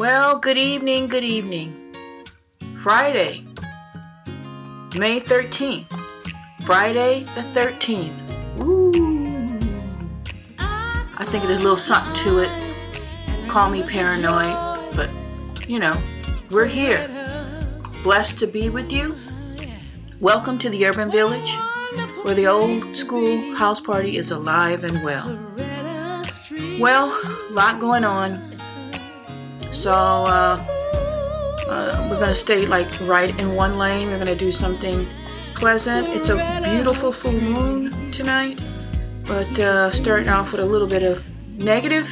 Well, 0.00 0.38
good 0.38 0.56
evening, 0.56 1.08
good 1.08 1.24
evening. 1.24 1.94
Friday, 2.78 3.44
May 4.96 5.20
13th. 5.20 5.92
Friday 6.62 7.24
the 7.34 7.42
13th. 7.52 8.62
Ooh. 8.62 9.58
I 10.58 11.24
think 11.26 11.44
there's 11.44 11.58
a 11.58 11.62
little 11.62 11.76
something 11.76 12.14
to 12.24 12.38
it. 12.38 13.48
Call 13.50 13.68
me 13.68 13.82
paranoid, 13.82 14.96
but 14.96 15.10
you 15.68 15.78
know, 15.78 15.94
we're 16.50 16.64
here. 16.64 17.06
Blessed 18.02 18.38
to 18.38 18.46
be 18.46 18.70
with 18.70 18.90
you. 18.90 19.14
Welcome 20.18 20.58
to 20.60 20.70
the 20.70 20.86
Urban 20.86 21.10
Village, 21.10 21.52
where 22.22 22.34
the 22.34 22.46
old 22.46 22.96
school 22.96 23.54
house 23.56 23.82
party 23.82 24.16
is 24.16 24.30
alive 24.30 24.82
and 24.82 25.04
well. 25.04 25.38
Well, 26.80 27.08
a 27.10 27.52
lot 27.52 27.80
going 27.80 28.04
on. 28.04 28.49
So, 29.80 29.94
uh, 29.94 30.62
uh, 31.66 32.08
we're 32.10 32.20
gonna 32.20 32.34
stay 32.34 32.66
like 32.66 32.86
right 33.08 33.30
in 33.38 33.54
one 33.54 33.78
lane. 33.78 34.10
We're 34.10 34.18
gonna 34.18 34.36
do 34.36 34.52
something 34.52 35.06
pleasant. 35.54 36.06
It's 36.08 36.28
a 36.28 36.36
beautiful 36.62 37.10
full 37.10 37.32
moon 37.32 38.12
tonight, 38.12 38.60
but 39.26 39.58
uh, 39.58 39.90
starting 39.90 40.28
off 40.28 40.52
with 40.52 40.60
a 40.60 40.66
little 40.66 40.86
bit 40.86 41.02
of 41.02 41.26
negative, 41.56 42.06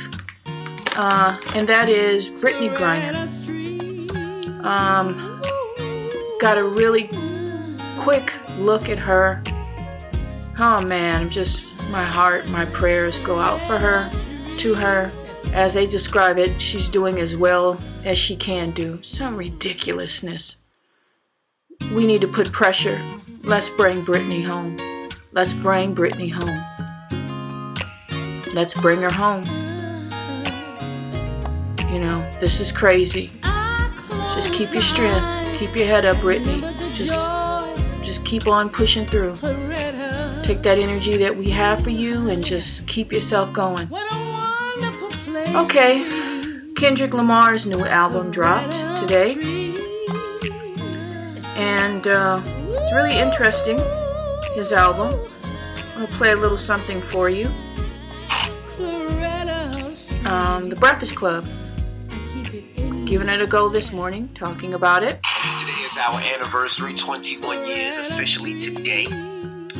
uh, 0.96 1.36
and 1.54 1.68
that 1.68 1.90
is 1.90 2.30
Brittney 2.30 2.74
Griner. 2.74 3.28
Um, 4.64 5.42
got 6.40 6.56
a 6.56 6.64
really 6.64 7.10
quick 7.98 8.32
look 8.56 8.88
at 8.88 8.98
her. 8.98 9.42
Oh 10.58 10.80
man, 10.80 11.28
just 11.28 11.66
my 11.90 12.02
heart, 12.02 12.48
my 12.48 12.64
prayers 12.64 13.18
go 13.18 13.38
out 13.38 13.60
for 13.60 13.78
her, 13.78 14.08
to 14.56 14.74
her 14.76 15.12
as 15.52 15.74
they 15.74 15.86
describe 15.86 16.38
it, 16.38 16.60
she's 16.60 16.88
doing 16.88 17.18
as 17.18 17.36
well 17.36 17.78
as 18.04 18.18
she 18.18 18.36
can 18.36 18.70
do. 18.70 19.00
Some 19.02 19.36
ridiculousness. 19.36 20.56
We 21.92 22.06
need 22.06 22.20
to 22.20 22.28
put 22.28 22.52
pressure. 22.52 23.00
Let's 23.44 23.68
bring 23.70 24.04
Brittney 24.04 24.44
home. 24.44 24.76
Let's 25.32 25.52
bring 25.52 25.94
Brittney 25.94 26.32
home. 26.32 26.64
Let's 28.54 28.74
bring 28.74 29.00
her 29.00 29.10
home. 29.10 29.44
You 31.92 32.00
know, 32.00 32.30
this 32.40 32.60
is 32.60 32.72
crazy. 32.72 33.32
Just 34.34 34.52
keep 34.52 34.72
your 34.72 34.82
strength. 34.82 35.58
Keep 35.58 35.76
your 35.76 35.86
head 35.86 36.04
up, 36.04 36.16
Brittney. 36.16 36.60
Just, 36.94 38.04
just 38.04 38.24
keep 38.24 38.46
on 38.46 38.68
pushing 38.68 39.06
through. 39.06 39.34
Take 40.42 40.62
that 40.62 40.78
energy 40.78 41.16
that 41.18 41.36
we 41.36 41.50
have 41.50 41.82
for 41.82 41.90
you 41.90 42.28
and 42.28 42.44
just 42.44 42.86
keep 42.86 43.12
yourself 43.12 43.52
going. 43.52 43.88
Okay, 45.54 46.06
Kendrick 46.76 47.14
Lamar's 47.14 47.66
new 47.66 47.84
album 47.84 48.30
dropped 48.30 48.74
today, 48.98 49.34
and 51.56 52.06
uh, 52.06 52.40
it's 52.44 52.94
really 52.94 53.18
interesting. 53.18 53.78
His 54.54 54.72
album. 54.72 55.18
I'm 55.94 56.04
gonna 56.04 56.16
play 56.16 56.32
a 56.32 56.36
little 56.36 56.56
something 56.56 57.00
for 57.00 57.28
you. 57.28 57.46
Um, 60.26 60.68
the 60.68 60.76
Breakfast 60.78 61.16
Club. 61.16 61.46
Giving 63.06 63.28
it 63.28 63.40
a 63.40 63.46
go 63.46 63.68
this 63.68 63.90
morning, 63.90 64.28
talking 64.34 64.74
about 64.74 65.02
it. 65.02 65.18
Today 65.58 65.72
is 65.86 65.96
our 65.96 66.20
anniversary, 66.20 66.92
21 66.94 67.66
years 67.66 67.96
officially 67.96 68.58
today. 68.58 69.06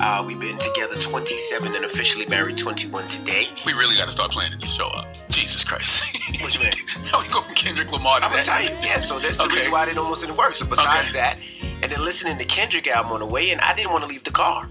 Uh, 0.01 0.23
we've 0.27 0.39
been 0.39 0.57
together 0.59 0.95
27 0.97 1.75
and 1.75 1.85
officially 1.85 2.25
married 2.27 2.57
21 2.57 3.09
today. 3.09 3.47
We 3.67 3.73
really 3.73 3.97
got 3.97 4.05
to 4.05 4.11
start 4.11 4.31
planning 4.31 4.59
this 4.61 4.73
show 4.73 4.87
up. 4.89 5.07
Jesus 5.29 5.65
Christ. 5.65 6.17
What 6.41 6.55
you 6.55 6.61
mean? 6.65 6.73
How 7.11 7.21
we 7.21 7.29
go 7.29 7.41
from 7.41 7.55
Kendrick 7.55 7.91
Lamar 7.91 8.21
to 8.21 8.27
I'm 8.27 8.31
gonna 8.31 8.43
that? 8.45 8.61
tell 8.61 8.63
you, 8.63 8.87
yeah. 8.87 9.01
So 9.01 9.19
that's 9.19 9.39
the 9.39 9.45
Okay. 9.45 9.57
reason 9.57 9.73
why 9.73 9.83
I 9.83 9.87
didn't 9.87 9.99
almost 9.99 10.21
didn't 10.23 10.37
work. 10.37 10.55
So 10.57 10.67
besides 10.67 11.09
Okay. 11.11 11.19
that, 11.19 11.39
and 11.83 11.91
then 11.91 12.05
listening 12.05 12.39
to 12.39 12.45
Kendrick 12.45 12.87
album 12.87 13.13
on 13.13 13.21
the 13.21 13.27
way, 13.27 13.51
and 13.51 13.61
I 13.63 13.75
didn't 13.75 13.91
want 13.93 14.05
to 14.05 14.09
leave 14.11 14.25
the 14.25 14.31
car. 14.31 14.69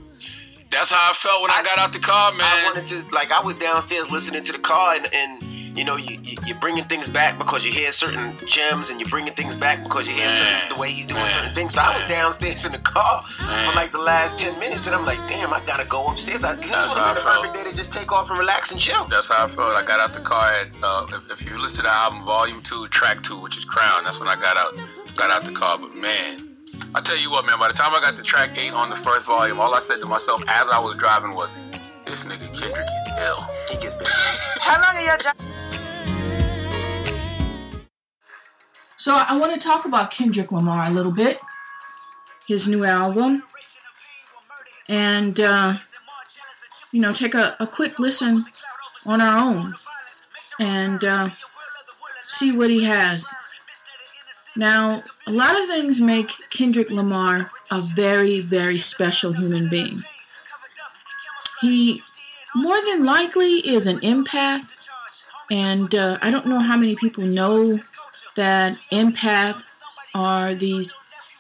That's 0.70 0.92
how 0.92 1.10
I 1.10 1.14
felt 1.14 1.42
when 1.42 1.52
I, 1.52 1.60
I- 1.60 1.64
got 1.64 1.80
out 1.80 1.94
the 1.94 2.00
car, 2.00 2.32
man. 2.32 2.42
I 2.42 2.64
wanted 2.66 2.88
to 2.88 3.16
like 3.16 3.32
I 3.32 3.42
was 3.42 3.56
downstairs 3.56 4.10
listening 4.12 4.44
to 4.44 4.52
the 4.54 4.60
car, 4.60 4.96
and, 4.96 5.10
and 5.14 5.44
you 5.78 5.84
know 5.86 5.96
you, 5.96 6.18
you 6.24 6.38
you're 6.46 6.58
bringing 6.60 6.84
things 6.86 7.08
back 7.08 7.38
because 7.38 7.66
you 7.66 7.72
hear 7.72 7.92
certain 7.92 8.36
gems, 8.48 8.90
and 8.90 9.00
you're 9.00 9.10
bringing 9.10 9.34
things 9.34 9.56
back 9.56 9.84
because 9.84 10.08
you 10.08 10.14
hear 10.14 10.26
Man. 10.26 10.62
certain, 10.62 10.76
the 10.76 10.82
way 10.82 10.92
he's 10.92 11.06
doing 11.06 11.22
Man. 11.22 11.30
certain 11.32 11.54
things. 11.54 11.74
So 11.76 11.82
I 11.82 11.98
was 12.00 12.08
downstairs 12.10 12.66
in 12.66 12.72
the 12.72 12.80
car 12.80 13.24
Man. 13.42 13.70
for 13.70 13.76
like 13.76 13.92
the 13.92 14.00
last 14.00 14.40
ten 14.40 14.58
minutes, 14.60 14.88
and 14.88 14.96
I'm 14.96 15.06
like, 15.06 15.20
damn, 15.28 15.54
I 15.54 15.64
gotta 15.66 15.86
go 15.86 16.08
upstairs. 16.08 16.44
I, 16.44 16.56
this 16.56 16.72
That's 16.72 16.94
would 16.96 17.04
have 17.04 17.16
been 17.16 17.24
how 17.24 17.30
I 17.30 17.34
a 17.34 17.38
perfect 17.38 17.54
felt. 17.56 17.66
day 17.66 17.72
to 17.72 17.78
just 17.78 17.94
take 17.94 18.12
off 18.12 18.30
and 18.30 18.40
relax 18.40 18.72
and 18.72 18.80
chill. 18.80 19.06
That's 19.06 19.30
how 19.30 19.46
I 19.46 19.48
felt. 19.48 19.76
I 19.76 19.84
got 19.84 20.00
out 20.00 20.14
the 20.14 20.22
car 20.22 20.48
at, 20.62 20.68
uh, 20.84 21.06
if, 21.30 21.42
if 21.42 21.50
you 21.50 21.62
listen 21.62 21.78
to 21.78 21.84
the 21.84 21.94
album 21.94 22.24
Volume 22.24 22.62
2, 22.62 22.88
Track 22.88 23.22
2, 23.24 23.40
which 23.40 23.58
is 23.58 23.66
Crown, 23.66 24.04
that's 24.04 24.20
when 24.20 24.28
I 24.30 24.36
got 24.36 24.58
out 24.58 24.74
got 25.16 25.30
out 25.32 25.46
the 25.46 25.52
car. 25.52 25.78
But 25.78 25.96
man, 25.96 26.38
I 26.96 27.02
tell 27.02 27.18
you 27.18 27.30
what, 27.32 27.46
man, 27.46 27.60
by 27.60 27.68
the 27.68 27.74
time 27.74 27.94
I 27.94 28.00
got 28.02 28.16
to 28.16 28.24
track 28.24 28.58
8 28.58 28.74
on 28.74 28.90
the 28.90 28.96
first 28.96 29.26
volume, 29.26 29.60
all 29.60 29.74
I 29.74 29.80
said 29.80 30.00
to 30.02 30.06
myself 30.08 30.42
as 30.48 30.68
I 30.72 30.80
was 30.80 30.98
driving 30.98 31.36
was, 31.36 31.52
this 32.06 32.26
nigga 32.26 32.48
Kendrick 32.60 32.88
is 32.88 33.12
ill. 33.28 33.42
He 33.70 33.76
gets 33.78 33.94
better. 33.94 34.10
How 34.62 34.82
long 34.82 34.96
are 34.96 35.06
your 35.06 35.18
drive? 35.18 35.36
So 39.07 39.16
I 39.16 39.38
want 39.38 39.53
to 39.53 39.59
talk 39.66 39.85
about 39.85 40.12
Kendrick 40.12 40.51
Lamar 40.51 40.85
a 40.85 40.90
little 40.91 41.13
bit, 41.13 41.40
his 42.45 42.68
new 42.68 42.84
album, 42.84 43.41
and 44.90 45.40
uh, 45.40 45.75
you 46.91 47.00
know, 47.00 47.13
take 47.13 47.34
a, 47.34 47.56
a 47.57 47.68
quick 47.68 48.00
listen 48.00 48.44
on 49.06 49.22
our 49.22 49.38
own 49.38 49.75
and 50.59 51.06
uh, 51.06 51.29
see 52.28 52.51
what 52.51 52.69
he 52.69 52.84
has. 52.84 53.25
Now, 54.57 55.01
a 55.25 55.31
lot 55.31 55.57
of 55.57 55.68
things 55.68 56.01
make 56.01 56.34
Kendrick 56.50 56.91
Lamar 56.91 57.50
a 57.72 57.79
very, 57.79 58.41
very 58.41 58.78
special 58.78 59.31
human 59.31 59.69
being. 59.69 60.03
He 61.62 62.01
more 62.53 62.81
than 62.81 63.06
likely 63.06 63.66
is 63.66 63.88
an 63.88 64.00
empath, 64.00 64.74
and 65.50 65.95
uh, 65.95 66.18
I 66.22 66.29
don't 66.29 66.47
know 66.47 66.59
how 66.59 66.75
many 66.75 66.97
people 66.97 67.24
know 67.24 67.79
that 68.38 68.78
empaths 68.92 69.84
are 70.16 70.56
these 70.56 70.94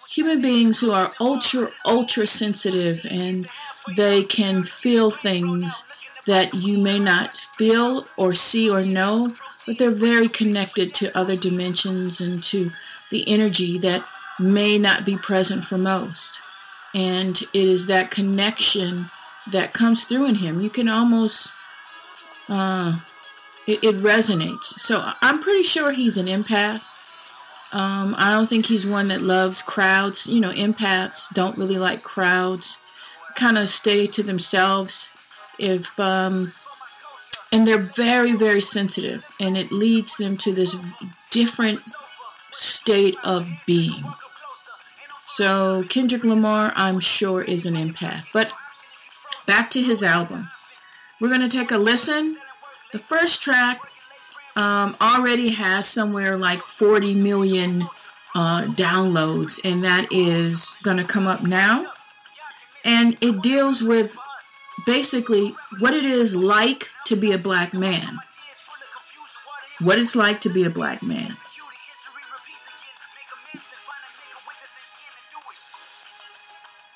human 0.09 0.41
beings 0.41 0.81
who 0.81 0.91
are 0.91 1.11
ultra, 1.19 1.69
ultra 1.85 2.27
sensitive 2.27 3.05
and 3.09 3.47
they 3.95 4.23
can 4.23 4.63
feel 4.63 5.09
things 5.09 5.85
that 6.25 6.53
you 6.53 6.77
may 6.77 6.99
not 6.99 7.37
feel 7.55 8.05
or 8.17 8.33
see 8.33 8.69
or 8.69 8.81
know, 8.81 9.33
but 9.65 9.77
they're 9.77 9.89
very 9.89 10.27
connected 10.27 10.93
to 10.93 11.17
other 11.17 11.37
dimensions 11.37 12.19
and 12.19 12.43
to 12.43 12.71
the 13.09 13.27
energy 13.27 13.77
that 13.77 14.05
may 14.39 14.77
not 14.77 15.05
be 15.05 15.17
present 15.17 15.63
for 15.63 15.77
most. 15.77 16.41
And 16.93 17.41
it 17.41 17.49
is 17.53 17.87
that 17.87 18.11
connection 18.11 19.05
that 19.51 19.73
comes 19.73 20.03
through 20.03 20.25
in 20.25 20.35
him. 20.35 20.61
You 20.61 20.69
can 20.69 20.89
almost, 20.89 21.51
uh, 22.49 22.99
it, 23.67 23.83
it 23.83 23.95
resonates. 23.95 24.79
So 24.79 25.11
I'm 25.21 25.39
pretty 25.39 25.63
sure 25.63 25.91
he's 25.91 26.17
an 26.17 26.27
empath. 26.27 26.83
Um, 27.73 28.15
I 28.17 28.31
don't 28.31 28.47
think 28.47 28.67
he's 28.67 28.87
one 28.87 29.09
that 29.09 29.21
loves 29.21 29.61
crowds. 29.61 30.27
You 30.27 30.39
know, 30.39 30.51
empaths 30.51 31.33
don't 31.33 31.57
really 31.57 31.77
like 31.77 32.01
crowds. 32.01 32.79
Kind 33.35 33.57
of 33.57 33.69
stay 33.69 34.05
to 34.07 34.23
themselves. 34.23 35.09
If 35.59 35.99
um, 35.99 36.53
and 37.51 37.67
they're 37.67 37.77
very, 37.77 38.33
very 38.33 38.61
sensitive, 38.61 39.29
and 39.39 39.57
it 39.57 39.71
leads 39.71 40.17
them 40.17 40.37
to 40.37 40.53
this 40.53 40.75
different 41.29 41.81
state 42.51 43.15
of 43.23 43.49
being. 43.65 44.03
So 45.25 45.83
Kendrick 45.89 46.23
Lamar, 46.23 46.71
I'm 46.75 46.99
sure, 46.99 47.41
is 47.41 47.65
an 47.65 47.75
empath. 47.75 48.23
But 48.33 48.53
back 49.45 49.69
to 49.71 49.81
his 49.81 50.01
album. 50.01 50.49
We're 51.19 51.29
gonna 51.29 51.49
take 51.49 51.71
a 51.71 51.77
listen. 51.77 52.37
The 52.91 52.99
first 52.99 53.41
track 53.41 53.81
um, 54.55 54.95
already 55.01 55.49
has 55.49 55.87
somewhere 55.87 56.37
like 56.37 56.61
40 56.61 57.15
million 57.15 57.83
uh, 58.33 58.63
downloads, 58.63 59.59
and 59.63 59.83
that 59.83 60.07
is 60.11 60.77
going 60.83 60.97
to 60.97 61.03
come 61.03 61.27
up 61.27 61.43
now. 61.43 61.91
And 62.85 63.17
it 63.19 63.41
deals 63.41 63.83
with 63.83 64.17
basically 64.85 65.55
what 65.79 65.93
it 65.93 66.05
is 66.05 66.35
like 66.35 66.89
to 67.05 67.15
be 67.15 67.31
a 67.31 67.37
black 67.37 67.73
man. 67.73 68.17
What 69.79 69.99
it's 69.99 70.15
like 70.15 70.41
to 70.41 70.49
be 70.49 70.63
a 70.63 70.69
black 70.69 71.03
man. 71.03 71.33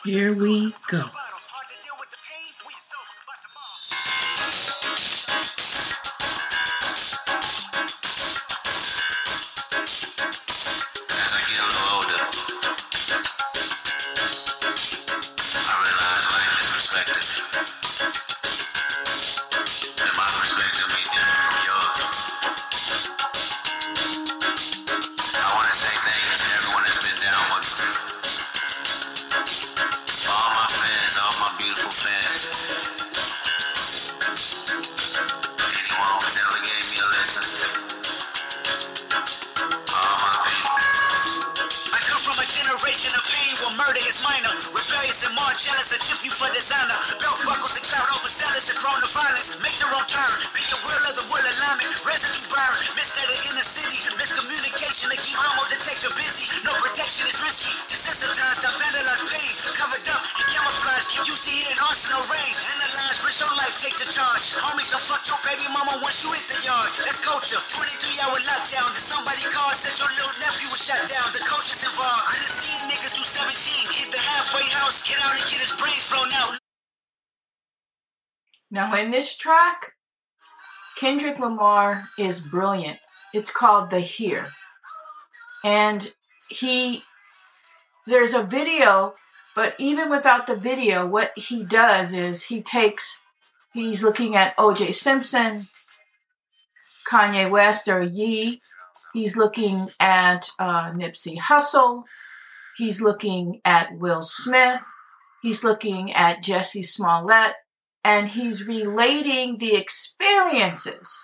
Here 0.03 0.33
we 0.33 0.73
go. 0.89 1.03
And 45.61 45.77
jealous, 45.77 45.93
I 45.93 46.01
tip 46.01 46.25
you 46.25 46.33
for 46.33 46.49
designer. 46.57 46.97
Belt 47.21 47.37
buckles 47.45 47.77
and 47.77 47.85
cloud 47.85 48.09
overzealous 48.17 48.73
and 48.73 48.81
prone 48.81 48.97
to 48.97 49.05
violence. 49.13 49.61
Make 49.61 49.77
your 49.77 49.93
own 49.93 50.09
turn. 50.09 50.33
Be 50.57 50.65
will 50.73 51.05
of 51.05 51.13
the 51.21 51.25
will 51.29 51.45
alignment. 51.45 52.01
Residue 52.01 52.49
burn. 52.49 52.73
Missed 52.97 53.21
at 53.21 53.29
the 53.29 53.37
inner 53.45 53.61
city. 53.61 53.93
Miscommunication 54.17 55.13
to 55.13 55.17
keep 55.21 55.37
homo 55.37 55.61
detector 55.69 56.09
busy. 56.17 56.65
No 56.65 56.73
protection 56.81 57.29
is 57.29 57.37
risky. 57.45 57.77
Desensitized, 57.93 58.65
I 58.65 58.73
vandalize 58.73 59.21
pain. 59.29 59.53
Covered 59.77 60.01
up 60.09 60.23
in 60.41 60.45
camouflage. 60.49 61.05
Get 61.13 61.29
used 61.29 61.45
to 61.45 61.53
hearing 61.53 61.77
arsenal 61.77 62.25
rain. 62.33 62.53
Analyze, 62.81 63.21
risk 63.21 63.45
your 63.45 63.53
life, 63.53 63.77
take 63.77 64.01
the 64.01 64.09
charge. 64.09 64.57
Homies, 64.65 64.89
don't 64.89 65.05
fuck 65.05 65.21
your 65.29 65.37
baby 65.45 65.69
mama 65.77 65.93
once 66.01 66.25
you 66.25 66.33
hit 66.33 66.49
the 66.49 66.57
yard. 66.65 66.89
That's 67.05 67.21
culture. 67.21 67.61
23 67.61 68.25
hour 68.25 68.37
lockdown. 68.49 68.89
Did 68.97 69.05
somebody 69.05 69.45
call? 69.53 69.69
Said 69.77 69.93
your 70.01 70.09
little 70.09 70.41
nephew 70.41 70.73
was 70.73 70.81
shot 70.81 71.05
down. 71.05 71.29
The 71.37 71.45
coach 71.45 71.69
is 71.69 71.85
involved. 71.85 72.25
I 72.25 72.33
done 72.33 72.49
seen 72.49 72.81
niggas 72.89 73.13
do 73.13 73.21
17. 73.21 73.70
Halfway 74.41 74.69
house. 74.69 75.07
Get 75.07 75.23
out 75.23 75.35
and 75.35 75.51
get 75.51 75.59
his 75.59 75.75
brains 75.79 76.09
blown 76.09 76.29
out. 76.33 76.59
Now, 78.71 78.99
in 78.99 79.11
this 79.11 79.37
track, 79.37 79.93
Kendrick 80.97 81.37
Lamar 81.37 82.05
is 82.17 82.49
brilliant. 82.49 82.97
It's 83.35 83.51
called 83.51 83.91
The 83.91 83.99
Here. 83.99 84.47
And 85.63 86.11
he, 86.49 87.03
there's 88.07 88.33
a 88.33 88.41
video, 88.41 89.13
but 89.55 89.75
even 89.77 90.09
without 90.09 90.47
the 90.47 90.55
video, 90.55 91.05
what 91.05 91.37
he 91.37 91.63
does 91.63 92.11
is 92.11 92.41
he 92.41 92.63
takes, 92.63 93.21
he's 93.75 94.01
looking 94.01 94.35
at 94.35 94.57
OJ 94.57 94.95
Simpson, 94.95 95.67
Kanye 97.07 97.47
West, 97.47 97.87
or 97.87 98.01
Ye. 98.01 98.59
He's 99.13 99.37
looking 99.37 99.89
at 99.99 100.49
uh, 100.57 100.93
Nipsey 100.93 101.37
Hussle. 101.37 102.05
He's 102.81 102.99
looking 102.99 103.61
at 103.63 103.99
Will 103.99 104.23
Smith. 104.23 104.83
He's 105.43 105.63
looking 105.63 106.11
at 106.13 106.43
Jussie 106.43 106.83
Smollett 106.83 107.53
and 108.03 108.29
he's 108.29 108.67
relating 108.67 109.59
the 109.59 109.75
experiences 109.75 111.15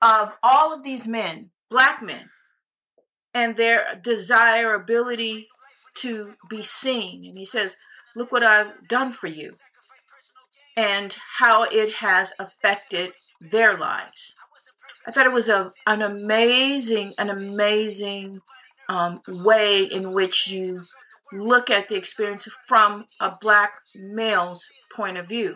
of 0.00 0.32
all 0.42 0.72
of 0.72 0.82
these 0.82 1.06
men, 1.06 1.50
black 1.68 2.00
men, 2.00 2.30
and 3.34 3.56
their 3.56 4.00
desirability 4.02 5.46
to 5.96 6.36
be 6.48 6.62
seen. 6.62 7.26
And 7.26 7.36
he 7.36 7.44
says, 7.44 7.76
Look 8.16 8.32
what 8.32 8.42
I've 8.42 8.88
done 8.88 9.12
for 9.12 9.26
you, 9.26 9.50
and 10.74 11.14
how 11.36 11.64
it 11.64 11.96
has 11.96 12.32
affected 12.38 13.12
their 13.42 13.76
lives. 13.76 14.34
I 15.06 15.10
thought 15.10 15.26
it 15.26 15.34
was 15.34 15.50
a, 15.50 15.66
an 15.86 16.00
amazing, 16.00 17.12
an 17.18 17.28
amazing 17.28 18.40
um, 18.88 19.20
way 19.28 19.84
in 19.84 20.12
which 20.12 20.48
you 20.48 20.82
look 21.32 21.70
at 21.70 21.88
the 21.88 21.96
experience 21.96 22.46
from 22.66 23.06
a 23.20 23.32
black 23.40 23.72
male's 23.94 24.66
point 24.94 25.16
of 25.16 25.28
view 25.28 25.54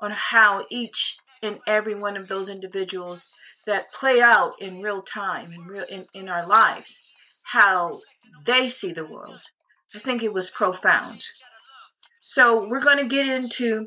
on 0.00 0.10
how 0.10 0.64
each 0.70 1.16
and 1.42 1.58
every 1.66 1.94
one 1.94 2.16
of 2.16 2.28
those 2.28 2.48
individuals 2.48 3.26
that 3.66 3.92
play 3.92 4.20
out 4.20 4.52
in 4.60 4.82
real 4.82 5.02
time 5.02 5.46
in 5.52 5.62
real 5.66 5.84
in, 5.88 6.04
in 6.14 6.28
our 6.28 6.46
lives 6.46 7.00
how 7.52 8.00
they 8.44 8.68
see 8.68 8.92
the 8.92 9.04
world. 9.04 9.40
I 9.94 9.98
think 9.98 10.22
it 10.22 10.32
was 10.32 10.50
profound. 10.50 11.22
So 12.20 12.66
we're 12.68 12.80
going 12.80 12.98
to 12.98 13.08
get 13.08 13.28
into 13.28 13.86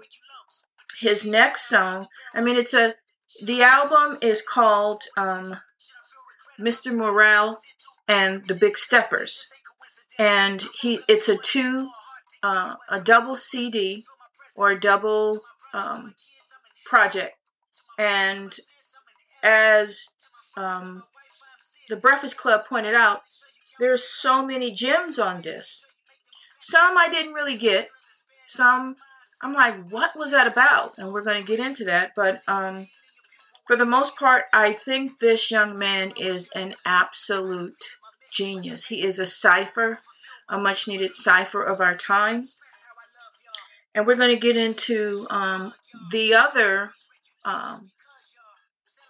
his 0.99 1.25
next 1.25 1.67
song. 1.67 2.07
I 2.33 2.41
mean 2.41 2.57
it's 2.57 2.73
a 2.73 2.95
the 3.43 3.63
album 3.63 4.17
is 4.21 4.41
called 4.41 5.01
um, 5.17 5.57
mr 6.57 6.95
morale 6.95 7.57
and 8.07 8.45
the 8.47 8.55
big 8.55 8.77
steppers 8.77 9.61
and 10.17 10.63
he 10.79 10.99
it's 11.07 11.29
a 11.29 11.37
two 11.37 11.89
uh, 12.43 12.75
a 12.89 13.01
double 13.01 13.35
cd 13.35 14.03
or 14.55 14.71
a 14.71 14.79
double 14.79 15.41
um, 15.73 16.13
project. 16.85 17.35
And 17.97 18.53
as 19.43 20.05
um, 20.57 21.03
the 21.89 21.97
Breakfast 21.97 22.37
Club 22.37 22.61
pointed 22.67 22.95
out, 22.95 23.21
there's 23.79 24.03
so 24.03 24.45
many 24.45 24.71
gems 24.71 25.19
on 25.19 25.41
this. 25.41 25.85
Some 26.59 26.97
I 26.97 27.09
didn't 27.09 27.33
really 27.33 27.57
get. 27.57 27.89
Some 28.47 28.95
I'm 29.41 29.53
like, 29.53 29.89
what 29.89 30.17
was 30.17 30.31
that 30.31 30.47
about? 30.47 30.97
And 30.97 31.11
we're 31.11 31.23
going 31.23 31.41
to 31.41 31.47
get 31.47 31.65
into 31.65 31.85
that. 31.85 32.11
But 32.15 32.37
um, 32.47 32.87
for 33.67 33.75
the 33.75 33.85
most 33.85 34.15
part, 34.15 34.45
I 34.53 34.71
think 34.71 35.19
this 35.19 35.51
young 35.51 35.77
man 35.77 36.11
is 36.17 36.49
an 36.55 36.75
absolute 36.85 37.75
genius. 38.33 38.87
He 38.87 39.03
is 39.03 39.19
a 39.19 39.25
cipher, 39.25 39.99
a 40.49 40.57
much 40.59 40.87
needed 40.87 41.13
cipher 41.13 41.63
of 41.63 41.81
our 41.81 41.95
time 41.95 42.45
and 43.95 44.05
we're 44.05 44.17
going 44.17 44.35
to 44.35 44.39
get 44.39 44.57
into 44.57 45.25
um, 45.29 45.73
the 46.11 46.35
other 46.35 46.91
um, 47.45 47.89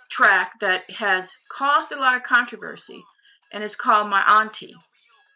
track 0.10 0.52
that 0.62 0.90
has 0.92 1.40
caused 1.50 1.92
a 1.92 1.98
lot 1.98 2.16
of 2.16 2.22
controversy, 2.22 3.02
and 3.52 3.64
it's 3.64 3.76
called 3.76 4.10
My 4.10 4.22
Auntie. 4.22 4.76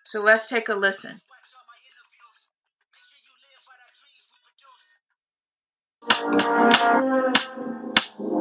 So 0.05 0.21
let's 0.21 0.47
take 0.47 0.69
a 0.69 0.75
listen. 0.75 1.15
Auntie 8.19 8.35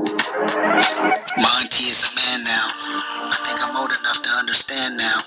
is 1.87 2.03
a 2.03 2.11
man 2.19 2.43
now. 2.43 2.67
I 3.31 3.39
think 3.47 3.63
I'm 3.63 3.77
old 3.77 3.95
enough 3.95 4.21
to 4.25 4.31
understand 4.31 4.97
now. 4.97 5.21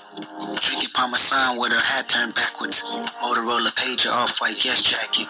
Drinking 0.60 0.92
Parmesan 0.92 1.58
with 1.58 1.72
her 1.72 1.80
hat 1.80 2.10
turned 2.10 2.34
backwards. 2.34 2.84
Motorola 3.24 3.72
pager, 3.72 4.12
off-white 4.12 4.60
guest 4.60 4.84
jacket. 4.86 5.26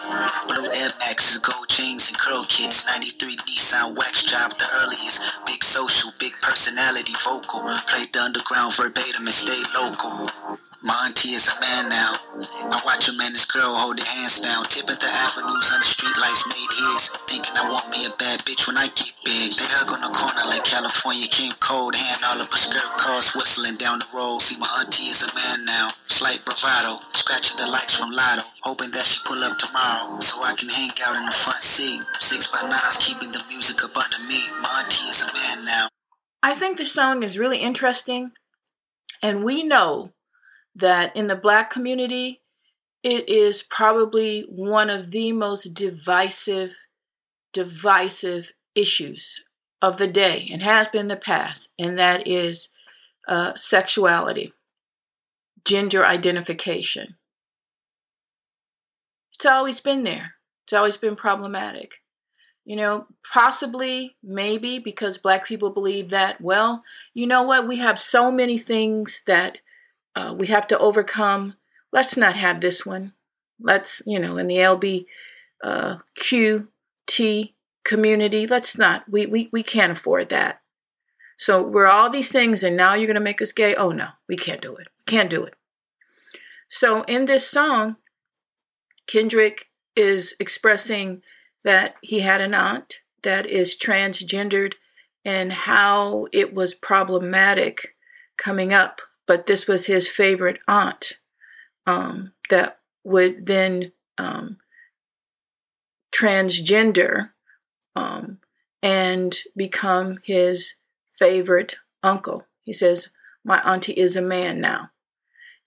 Blue 0.49 0.67
Air 0.75 0.91
Maxes, 0.99 1.37
gold 1.39 1.69
chains 1.69 2.09
and 2.09 2.19
curl 2.19 2.43
kits. 2.49 2.85
93 2.85 3.37
Nissan 3.47 3.95
wax 3.95 4.25
job, 4.25 4.51
the 4.51 4.67
earliest. 4.83 5.23
Big 5.45 5.63
social, 5.63 6.11
big 6.19 6.33
personality, 6.41 7.13
vocal. 7.23 7.61
Played 7.87 8.11
the 8.11 8.19
underground 8.19 8.75
verbatim 8.75 9.23
and 9.23 9.33
stayed 9.33 9.67
local. 9.73 10.27
My 10.83 11.07
auntie 11.07 11.31
is 11.31 11.47
a 11.47 11.55
man 11.63 11.87
now. 11.87 12.19
I 12.67 12.75
watch 12.83 13.07
him 13.07 13.15
and 13.23 13.31
his 13.31 13.47
girl 13.47 13.71
hold 13.71 13.95
their 13.95 14.05
hands 14.19 14.43
down. 14.43 14.67
Tipping 14.67 14.99
the 14.99 15.07
avenues 15.07 15.71
and 15.71 15.79
the 15.79 15.87
street 15.87 16.11
lights 16.19 16.43
made 16.51 16.73
his. 16.75 17.15
Thinking 17.23 17.55
I 17.55 17.71
want 17.71 17.87
me 17.87 18.03
a 18.03 18.11
bad 18.19 18.43
bitch 18.43 18.67
when 18.67 18.75
I 18.75 18.91
get 18.91 19.15
big. 19.23 19.55
They 19.55 19.63
hug 19.71 19.95
on 19.95 20.03
the 20.03 20.11
corner 20.11 20.43
like 20.51 20.67
California 20.67 21.31
came 21.31 21.55
cold. 21.63 21.95
Hand 21.95 22.27
all 22.27 22.35
up 22.35 22.51
a 22.51 22.59
skirt, 22.59 22.83
cars 22.99 23.31
whistling 23.31 23.79
down 23.79 24.03
the 24.03 24.11
road. 24.11 24.43
See, 24.43 24.59
my 24.59 24.67
auntie 24.83 25.07
is 25.07 25.23
a 25.23 25.31
man 25.31 25.63
now. 25.63 25.95
Slight 26.03 26.43
bravado. 26.43 26.99
Scratching 27.15 27.63
the 27.63 27.71
lights 27.71 27.95
from 27.95 28.11
Lotto. 28.11 28.43
Hoping 28.67 28.91
that 28.91 29.07
she 29.07 29.23
pull 29.23 29.39
up 29.39 29.55
tomorrow. 29.55 30.19
So 30.19 30.43
I 30.43 30.51
can 30.51 30.67
hang 30.67 30.91
out 31.07 31.15
in 31.15 31.23
the 31.23 31.31
front 31.31 31.63
seat. 31.63 32.03
Six 32.19 32.51
by 32.51 32.67
nines 32.67 32.99
keeping 32.99 33.31
the 33.31 33.39
music 33.47 33.79
up 33.87 33.95
under 33.95 34.19
me. 34.27 34.43
My 34.59 34.83
auntie 34.83 35.07
is 35.07 35.23
a 35.23 35.31
man 35.31 35.63
now. 35.63 35.87
I 36.43 36.59
think 36.59 36.75
the 36.75 36.83
song 36.83 37.23
is 37.23 37.39
really 37.39 37.63
interesting, 37.63 38.35
and 39.23 39.47
we 39.47 39.63
know 39.63 40.11
that 40.75 41.15
in 41.15 41.27
the 41.27 41.35
black 41.35 41.69
community, 41.69 42.41
it 43.03 43.27
is 43.27 43.61
probably 43.61 44.45
one 44.49 44.89
of 44.89 45.11
the 45.11 45.31
most 45.31 45.73
divisive, 45.73 46.75
divisive 47.51 48.51
issues 48.75 49.41
of 49.81 49.97
the 49.97 50.07
day 50.07 50.49
and 50.51 50.63
has 50.63 50.87
been 50.87 51.01
in 51.01 51.07
the 51.09 51.17
past, 51.17 51.69
and 51.77 51.99
that 51.99 52.25
is 52.25 52.69
uh, 53.27 53.53
sexuality, 53.55 54.53
gender 55.65 56.05
identification. 56.05 57.17
It's 59.33 59.45
always 59.45 59.81
been 59.81 60.03
there, 60.03 60.35
it's 60.63 60.73
always 60.73 60.97
been 60.97 61.15
problematic. 61.15 61.95
You 62.65 62.77
know, 62.77 63.07
possibly, 63.33 64.15
maybe 64.23 64.79
because 64.79 65.17
black 65.17 65.45
people 65.45 65.69
believe 65.69 66.09
that, 66.11 66.39
well, 66.39 66.83
you 67.13 67.27
know 67.27 67.43
what, 67.43 67.67
we 67.67 67.79
have 67.79 67.99
so 67.99 68.31
many 68.31 68.57
things 68.57 69.21
that 69.27 69.57
uh, 70.15 70.35
we 70.37 70.47
have 70.47 70.67
to 70.67 70.79
overcome. 70.79 71.55
Let's 71.91 72.17
not 72.17 72.35
have 72.35 72.61
this 72.61 72.85
one. 72.85 73.13
Let's, 73.59 74.01
you 74.05 74.19
know, 74.19 74.37
in 74.37 74.47
the 74.47 74.57
LBQT 74.57 75.05
uh, 75.63 77.47
community, 77.83 78.47
let's 78.47 78.77
not. 78.77 79.09
We, 79.09 79.25
we, 79.25 79.49
we 79.51 79.63
can't 79.63 79.91
afford 79.91 80.29
that. 80.29 80.61
So 81.37 81.61
we're 81.61 81.87
all 81.87 82.09
these 82.09 82.31
things, 82.31 82.63
and 82.63 82.77
now 82.77 82.93
you're 82.93 83.07
going 83.07 83.15
to 83.15 83.21
make 83.21 83.41
us 83.41 83.51
gay? 83.51 83.75
Oh, 83.75 83.89
no, 83.89 84.09
we 84.27 84.37
can't 84.37 84.61
do 84.61 84.75
it. 84.75 84.87
Can't 85.05 85.29
do 85.29 85.43
it. 85.43 85.55
So 86.69 87.03
in 87.03 87.25
this 87.25 87.47
song, 87.47 87.97
Kendrick 89.07 89.69
is 89.95 90.35
expressing 90.39 91.21
that 91.63 91.95
he 92.01 92.21
had 92.21 92.41
an 92.41 92.53
aunt 92.53 93.01
that 93.23 93.45
is 93.45 93.75
transgendered 93.75 94.73
and 95.25 95.53
how 95.53 96.27
it 96.31 96.53
was 96.53 96.73
problematic 96.73 97.95
coming 98.37 98.73
up 98.73 99.01
but 99.25 99.47
this 99.47 99.67
was 99.67 99.85
his 99.85 100.07
favorite 100.07 100.59
aunt 100.67 101.19
um, 101.85 102.33
that 102.49 102.79
would 103.03 103.45
then 103.45 103.91
um, 104.17 104.57
transgender 106.13 107.31
um, 107.95 108.39
and 108.81 109.39
become 109.55 110.19
his 110.23 110.75
favorite 111.11 111.77
uncle. 112.01 112.45
He 112.61 112.73
says, 112.73 113.09
My 113.43 113.61
auntie 113.61 113.93
is 113.93 114.15
a 114.15 114.21
man 114.21 114.61
now. 114.61 114.91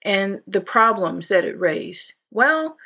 And 0.03 0.41
the 0.47 0.61
problems 0.61 1.27
that 1.27 1.43
it 1.43 1.59
raised 1.59 2.13
Well, 2.31 2.77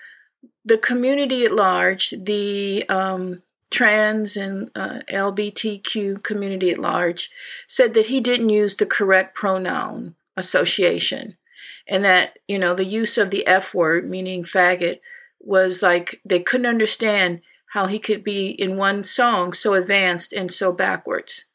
the 0.63 0.77
community 0.77 1.45
at 1.45 1.51
large, 1.51 2.11
the 2.11 2.87
um, 2.87 3.43
trans 3.69 4.37
and 4.37 4.71
uh, 4.75 4.99
LBTQ 5.09 6.23
community 6.23 6.71
at 6.71 6.77
large, 6.77 7.29
said 7.67 7.93
that 7.93 8.07
he 8.07 8.19
didn't 8.19 8.49
use 8.49 8.75
the 8.75 8.85
correct 8.85 9.35
pronoun 9.35 10.15
association 10.37 11.37
and 11.87 12.03
that, 12.03 12.39
you 12.47 12.57
know, 12.57 12.73
the 12.73 12.85
use 12.85 13.17
of 13.17 13.31
the 13.31 13.45
F 13.47 13.73
word, 13.73 14.09
meaning 14.09 14.43
faggot, 14.43 14.99
was 15.39 15.81
like 15.81 16.21
they 16.23 16.39
couldn't 16.39 16.67
understand 16.67 17.41
how 17.73 17.87
he 17.87 17.99
could 17.99 18.23
be 18.23 18.49
in 18.49 18.77
one 18.77 19.03
song 19.03 19.53
so 19.53 19.73
advanced 19.73 20.33
and 20.33 20.51
so 20.51 20.71
backwards. 20.71 21.45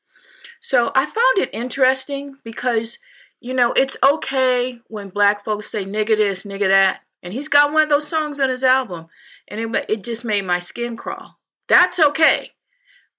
So 0.60 0.90
I 0.94 1.04
found 1.04 1.38
it 1.38 1.50
interesting 1.52 2.36
because, 2.42 2.98
you 3.40 3.54
know, 3.54 3.72
it's 3.72 3.96
okay 4.02 4.80
when 4.88 5.10
black 5.10 5.44
folks 5.44 5.70
say 5.70 5.84
nigga 5.84 6.16
this, 6.16 6.44
nigga 6.44 6.68
that. 6.68 7.04
And 7.22 7.32
he's 7.32 7.48
got 7.48 7.72
one 7.72 7.82
of 7.82 7.88
those 7.88 8.08
songs 8.08 8.40
on 8.40 8.50
his 8.50 8.64
album, 8.64 9.06
and 9.48 9.60
it, 9.60 9.86
it 9.88 10.04
just 10.04 10.24
made 10.24 10.44
my 10.44 10.58
skin 10.58 10.96
crawl. 10.96 11.38
That's 11.68 11.98
okay. 11.98 12.52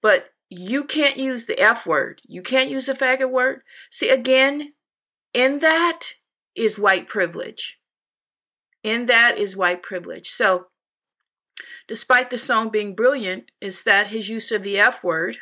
But 0.00 0.30
you 0.48 0.84
can't 0.84 1.16
use 1.16 1.44
the 1.44 1.60
F 1.60 1.86
word. 1.86 2.22
You 2.26 2.42
can't 2.42 2.70
use 2.70 2.86
the 2.86 2.94
faggot 2.94 3.30
word. 3.30 3.62
See, 3.90 4.08
again, 4.08 4.72
in 5.38 5.58
that 5.58 6.14
is 6.56 6.80
white 6.80 7.06
privilege. 7.06 7.78
In 8.82 9.06
that 9.06 9.38
is 9.38 9.56
white 9.56 9.84
privilege. 9.84 10.26
So, 10.26 10.66
despite 11.86 12.30
the 12.30 12.38
song 12.38 12.70
being 12.70 12.96
brilliant, 12.96 13.52
is 13.60 13.84
that 13.84 14.08
his 14.08 14.28
use 14.28 14.50
of 14.50 14.64
the 14.64 14.78
F 14.80 15.04
word 15.04 15.38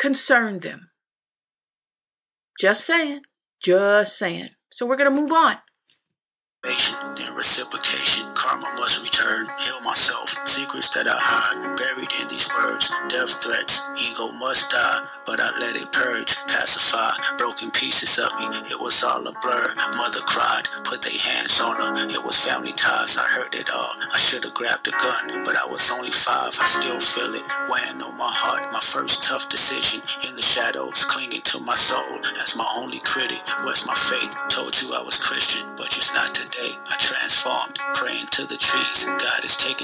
concerned 0.00 0.62
them. 0.62 0.90
Just 2.58 2.84
saying. 2.84 3.20
Just 3.62 4.18
saying. 4.18 4.50
So, 4.72 4.84
we're 4.84 4.96
going 4.96 5.14
to 5.14 5.22
move 5.22 5.32
on 5.32 5.58
reciprocation. 7.38 8.26
Karma 8.34 8.66
must 8.80 9.04
return. 9.04 9.46
Myself. 9.46 9.77
Secrets 10.78 10.94
that 10.94 11.10
I 11.10 11.18
hide, 11.18 11.74
buried 11.74 12.12
in 12.22 12.30
these 12.30 12.46
words. 12.54 12.94
Death 13.10 13.42
threats. 13.42 13.90
Ego 13.98 14.30
must 14.38 14.70
die, 14.70 15.10
but 15.26 15.42
I 15.42 15.50
let 15.58 15.74
it 15.74 15.90
purge, 15.90 16.38
pacify. 16.46 17.18
Broken 17.34 17.74
pieces 17.74 18.14
of 18.22 18.30
me. 18.38 18.46
It 18.70 18.78
was 18.78 19.02
all 19.02 19.26
a 19.26 19.34
blur. 19.42 19.66
Mother 19.98 20.22
cried, 20.22 20.70
put 20.86 21.02
their 21.02 21.18
hands 21.18 21.58
on 21.58 21.74
her. 21.82 22.06
It 22.06 22.22
was 22.22 22.38
family 22.46 22.70
ties. 22.78 23.18
I 23.18 23.26
heard 23.26 23.58
it 23.58 23.66
all. 23.74 23.90
I 24.14 24.22
should 24.22 24.46
have 24.46 24.54
grabbed 24.54 24.86
a 24.86 24.94
gun, 24.94 25.42
but 25.42 25.58
I 25.58 25.66
was 25.66 25.90
only 25.90 26.14
five. 26.14 26.54
I 26.54 26.70
still 26.70 27.02
feel 27.02 27.34
it 27.34 27.42
weighing 27.66 27.98
on 27.98 28.14
my 28.14 28.30
heart. 28.30 28.62
My 28.70 28.78
first 28.78 29.26
tough 29.26 29.50
decision 29.50 29.98
in 30.30 30.38
the 30.38 30.46
shadows, 30.46 31.02
clinging 31.10 31.42
to 31.50 31.58
my 31.66 31.74
soul 31.74 32.22
as 32.38 32.54
my 32.54 32.70
only 32.78 33.02
critic. 33.02 33.42
Where's 33.66 33.82
my 33.82 33.98
faith? 33.98 34.30
Told 34.46 34.78
you 34.78 34.94
I 34.94 35.02
was 35.02 35.18
Christian, 35.18 35.66
but 35.74 35.90
just 35.90 36.14
not 36.14 36.30
today 36.38 36.78
I 36.86 36.94
transformed, 37.02 37.82
praying 37.98 38.30
to 38.38 38.46
the 38.46 38.54
trees. 38.62 39.10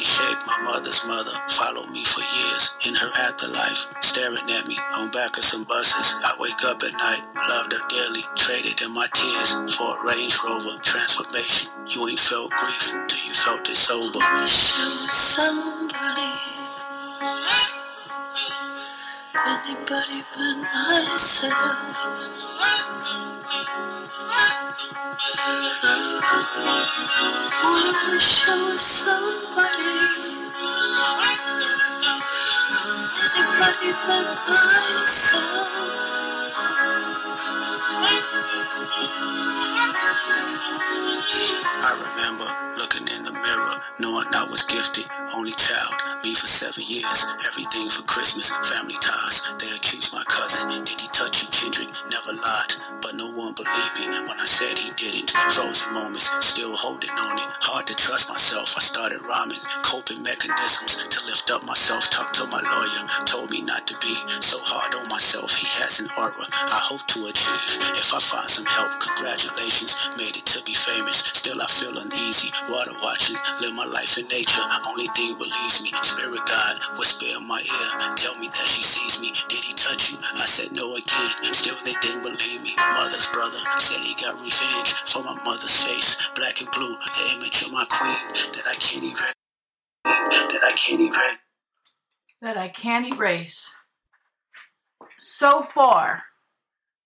Shape. 0.02 0.38
My 0.46 0.58
mother's 0.64 1.06
mother 1.06 1.30
followed 1.48 1.90
me 1.90 2.04
for 2.04 2.20
years 2.20 2.74
in 2.88 2.94
her 2.94 3.10
afterlife, 3.28 3.94
staring 4.02 4.50
at 4.50 4.66
me 4.66 4.78
on 4.98 5.10
back 5.12 5.38
of 5.38 5.44
some 5.44 5.64
buses. 5.64 6.16
I 6.24 6.34
wake 6.40 6.64
up 6.64 6.82
at 6.82 6.92
night, 6.92 7.22
loved 7.36 7.72
her 7.72 7.84
dearly, 7.88 8.24
traded 8.34 8.82
in 8.82 8.94
my 8.94 9.06
tears 9.14 9.76
for 9.76 9.94
a 9.94 10.06
Range 10.06 10.34
Rover 10.48 10.78
transformation. 10.82 11.70
You 11.86 12.08
ain't 12.08 12.18
felt 12.18 12.50
grief 12.50 12.90
till 13.06 13.22
you 13.28 13.34
felt 13.34 13.68
it 13.68 13.76
sober. 13.76 14.18
somebody. 15.10 16.32
Anybody 19.36 20.22
but 20.34 20.56
myself. 20.62 21.78
I 25.46 25.52
remember 41.92 42.48
looking 42.80 43.04
in 43.04 43.20
the 43.24 43.32
mirror, 43.32 43.76
knowing 44.00 44.24
I 44.32 44.48
was 44.50 44.64
gifted, 44.64 45.04
only 45.36 45.52
child, 45.52 46.24
me 46.24 46.32
for 46.32 46.48
seven 46.48 46.84
years, 46.88 47.26
everything 47.44 47.90
for 47.90 48.00
Christmas, 48.08 48.48
family 48.64 48.96
ties. 49.04 49.52
They 49.60 49.68
accused 49.76 50.14
my 50.14 50.24
cousin, 50.24 50.84
did 50.84 51.00
he 51.00 51.08
touch 51.12 51.44
you, 51.44 51.48
Kendrick? 51.52 51.92
Never 52.08 52.32
lied, 52.32 52.72
believed 53.56 53.96
me 53.99 54.06
when 54.26 54.38
I 54.38 54.46
said 54.49 54.78
he 54.78 54.90
didn't. 54.99 55.30
Frozen 55.54 55.94
moments, 55.94 56.30
still 56.44 56.75
holding 56.76 57.11
on 57.11 57.37
it. 57.38 57.50
Hard 57.62 57.87
to 57.88 57.96
trust 57.96 58.30
myself, 58.30 58.75
I 58.76 58.82
started 58.82 59.23
rhyming, 59.26 59.62
coping 59.82 60.23
mechanisms 60.23 61.06
to 61.11 61.18
lift 61.26 61.50
up 61.50 61.64
myself. 61.66 62.11
Talked 62.11 62.34
to 62.42 62.46
my 62.50 62.61
lawyer, 62.62 63.04
told 63.26 63.50
me 63.50 63.62
not 63.62 63.87
to 63.87 63.94
be 64.02 64.14
so 64.42 64.58
hard 64.66 64.94
on 64.94 65.06
myself. 65.08 65.54
He 65.56 65.68
has 65.82 66.00
an 66.02 66.11
aura 66.18 66.34
I 66.34 66.80
hope 66.82 67.04
to 67.14 67.26
achieve. 67.28 67.70
If 67.94 68.11
I 68.14 68.20
find 68.20 68.49
some 68.49 68.66
help, 68.66 68.96
congratulations, 68.99 70.11
made 70.16 70.34
it 70.34 70.46
to 70.54 70.64
be 70.64 70.75
famous. 70.75 71.16
Still, 71.37 71.61
I 71.61 71.68
feel 71.68 71.94
uneasy. 71.94 72.50
Water 72.70 72.94
watching, 73.04 73.38
live 73.61 73.75
my 73.76 73.87
life 73.87 74.16
in 74.18 74.26
nature. 74.30 74.64
Only 74.88 75.06
thing 75.14 75.37
believes 75.37 75.84
me. 75.84 75.92
Spirit 76.02 76.42
God 76.46 76.75
whisper 76.96 77.28
in 77.28 77.44
my 77.46 77.61
ear, 77.61 77.88
tell 78.16 78.34
me 78.40 78.49
that 78.49 78.66
she 78.66 78.82
sees 78.82 79.20
me. 79.20 79.30
Did 79.52 79.62
he 79.62 79.75
touch 79.76 80.12
you? 80.12 80.18
I 80.23 80.46
said 80.49 80.73
no 80.73 80.96
again. 80.96 81.30
Still, 81.52 81.76
they 81.84 81.94
didn't 82.00 82.25
believe 82.25 82.62
me. 82.64 82.73
Mother's 82.78 83.28
brother 83.30 83.43
said 83.78 84.04
he 84.04 84.14
got 84.14 84.34
revenge 84.36 84.92
for 85.06 85.22
my 85.22 85.34
mother's 85.44 85.84
face. 85.84 86.28
Black 86.34 86.60
and 86.60 86.70
blue, 86.70 86.94
the 86.94 87.36
image 87.36 87.62
of 87.62 87.72
my 87.72 87.84
queen 87.88 88.14
that 88.52 88.64
I 88.70 88.74
can't 88.74 89.04
erase. 89.04 89.34
That 90.04 90.62
I 90.64 90.72
can't 90.72 91.00
erase. 91.00 91.38
That 92.40 92.56
I 92.56 92.68
can't 92.68 93.14
erase. 93.14 93.74
So 95.18 95.62
far, 95.62 96.24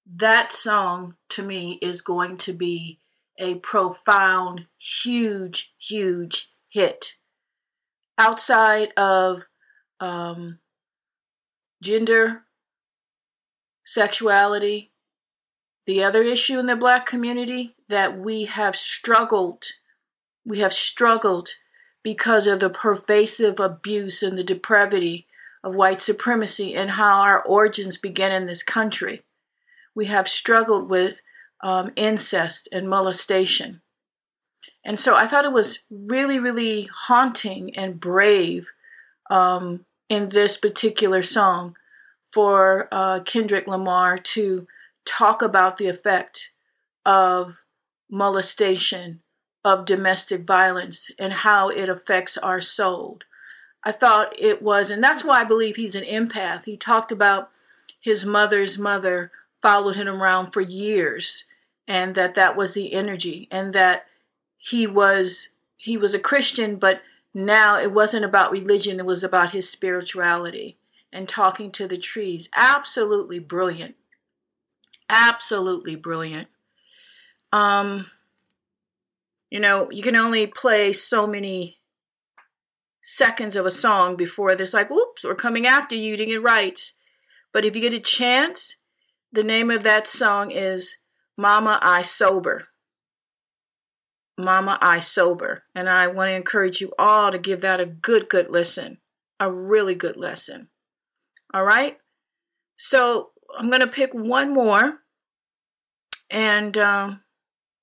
that 0.07 0.53
song 0.53 1.17
to 1.31 1.43
me 1.43 1.79
is 1.83 2.01
going 2.01 2.39
to 2.39 2.53
be 2.53 3.01
a 3.39 3.57
profound, 3.57 4.67
huge, 4.79 5.75
huge 5.79 6.53
hit. 6.69 7.15
Outside 8.17 8.89
of 8.97 9.45
um, 10.01 10.59
gender, 11.81 12.43
sexuality, 13.85 14.93
the 15.89 16.05
other 16.05 16.23
issue 16.23 16.59
in 16.59 16.67
the 16.67 16.77
black 16.77 17.07
community 17.07 17.75
that 17.89 18.19
we 18.19 18.45
have 18.45 18.77
struggled, 18.77 19.69
we 20.45 20.59
have 20.59 20.75
struggled 20.75 21.49
because 22.03 22.47
of 22.47 22.61
the 22.61 22.69
pervasive 22.69 23.59
abuse 23.59 24.23
and 24.23 24.37
the 24.37 24.45
depravity 24.45 25.27
of 25.65 25.75
white 25.75 26.03
supremacy 26.03 26.75
and 26.75 26.91
how 26.91 27.23
our 27.23 27.43
origins 27.43 27.97
began 27.97 28.31
in 28.31 28.45
this 28.45 28.63
country. 28.63 29.23
We 29.95 30.05
have 30.07 30.29
struggled 30.29 30.91
with 30.91 31.23
um, 31.63 31.91
incest 31.97 32.69
and 32.71 32.87
molestation. 32.87 33.81
And 34.85 35.01
so 35.01 35.17
I 35.17 35.27
thought 35.27 35.47
it 35.47 35.53
was 35.53 35.85
really, 35.91 36.39
really 36.39 36.91
haunting 37.07 37.75
and 37.75 37.99
brave 37.99 38.73
um, 39.31 39.87
in 40.11 40.29
this 40.29 40.59
particular 40.59 41.23
song 41.23 41.77
for 42.31 42.89
uh, 42.93 43.21
Kendrick 43.21 43.67
Lamar 43.67 44.19
to 44.19 44.67
talk 45.05 45.43
about 45.43 45.77
the 45.77 45.87
effect 45.87 46.53
of 47.05 47.65
molestation, 48.11 49.21
of 49.65 49.85
domestic 49.85 50.47
violence, 50.47 51.11
and 51.19 51.33
how 51.33 51.69
it 51.69 51.89
affects 51.89 52.37
our 52.39 52.61
soul. 52.61 53.21
I 53.85 53.93
thought 53.93 54.35
it 54.39 54.61
was, 54.61 54.91
and 54.91 55.03
that's 55.03 55.25
why 55.25 55.41
I 55.41 55.45
believe 55.45 55.77
he's 55.77 55.95
an 55.95 56.05
empath. 56.05 56.65
He 56.65 56.77
talked 56.77 57.13
about 57.13 57.51
his 58.01 58.25
mother's 58.25 58.79
mother 58.79 59.31
followed 59.61 59.97
him 59.97 60.09
around 60.09 60.53
for 60.53 60.61
years 60.61 61.45
and 61.87 62.15
that 62.15 62.35
that 62.35 62.57
was 62.57 62.75
the 62.75 62.93
energy 62.93 63.49
and 63.51 63.73
that 63.73 64.07
he 64.57 64.87
was 64.87 65.49
he 65.77 65.97
was 65.97 66.15
a 66.15 66.19
Christian 66.19 66.77
but 66.77 67.03
now 67.35 67.79
it 67.79 67.93
wasn't 67.93 68.25
about 68.25 68.53
religion 68.53 68.99
it 68.99 69.07
was 69.07 69.25
about 69.25 69.53
his 69.53 69.69
spirituality 69.69 70.79
and 71.13 71.29
talking 71.29 71.71
to 71.73 71.89
the 71.89 71.97
trees 71.97 72.49
absolutely 72.55 73.39
brilliant 73.39 73.97
absolutely 75.11 75.97
brilliant 75.97 76.49
um 77.53 78.07
you 79.51 79.59
know 79.59 79.91
you 79.91 80.03
can 80.03 80.17
only 80.17 80.47
play 80.47 80.93
so 80.93 81.27
many 81.27 81.79
seconds 83.03 83.57
of 83.57 83.65
a 83.65 83.71
song 83.71 84.17
before 84.17 84.55
there's 84.55 84.75
like 84.75 84.91
whoops 84.91 85.25
we're 85.25 85.35
coming 85.35 85.67
after 85.67 85.95
you 85.95 86.17
to 86.17 86.27
get 86.27 86.43
right 86.43 86.93
but 87.53 87.65
if 87.65 87.75
you 87.75 87.81
get 87.81 87.95
a 87.95 87.99
chance 87.99 88.77
the 89.33 89.45
name 89.45 89.71
of 89.71 89.83
that 89.83 90.07
song 90.07 90.51
is 90.51 90.97
Mama 91.37 91.79
I 91.83 92.03
Sober. 92.03 92.69
Mama 94.39 94.79
I 94.81 95.01
Sober. 95.01 95.65
And 95.75 95.89
I 95.89 96.07
want 96.07 96.29
to 96.29 96.35
encourage 96.35 96.81
you 96.81 96.93
all 96.99 97.31
to 97.31 97.39
give 97.39 97.61
that 97.61 97.81
a 97.81 97.87
good, 97.87 98.29
good 98.29 98.51
listen. 98.51 98.99
A 99.39 99.51
really 99.51 99.95
good 99.95 100.17
lesson. 100.17 100.69
All 101.53 101.65
right? 101.65 101.99
So 102.77 103.31
I'm 103.57 103.69
going 103.69 103.81
to 103.81 103.87
pick 103.87 104.13
one 104.13 104.53
more. 104.53 105.01
And, 106.31 106.77
um, 106.77 107.23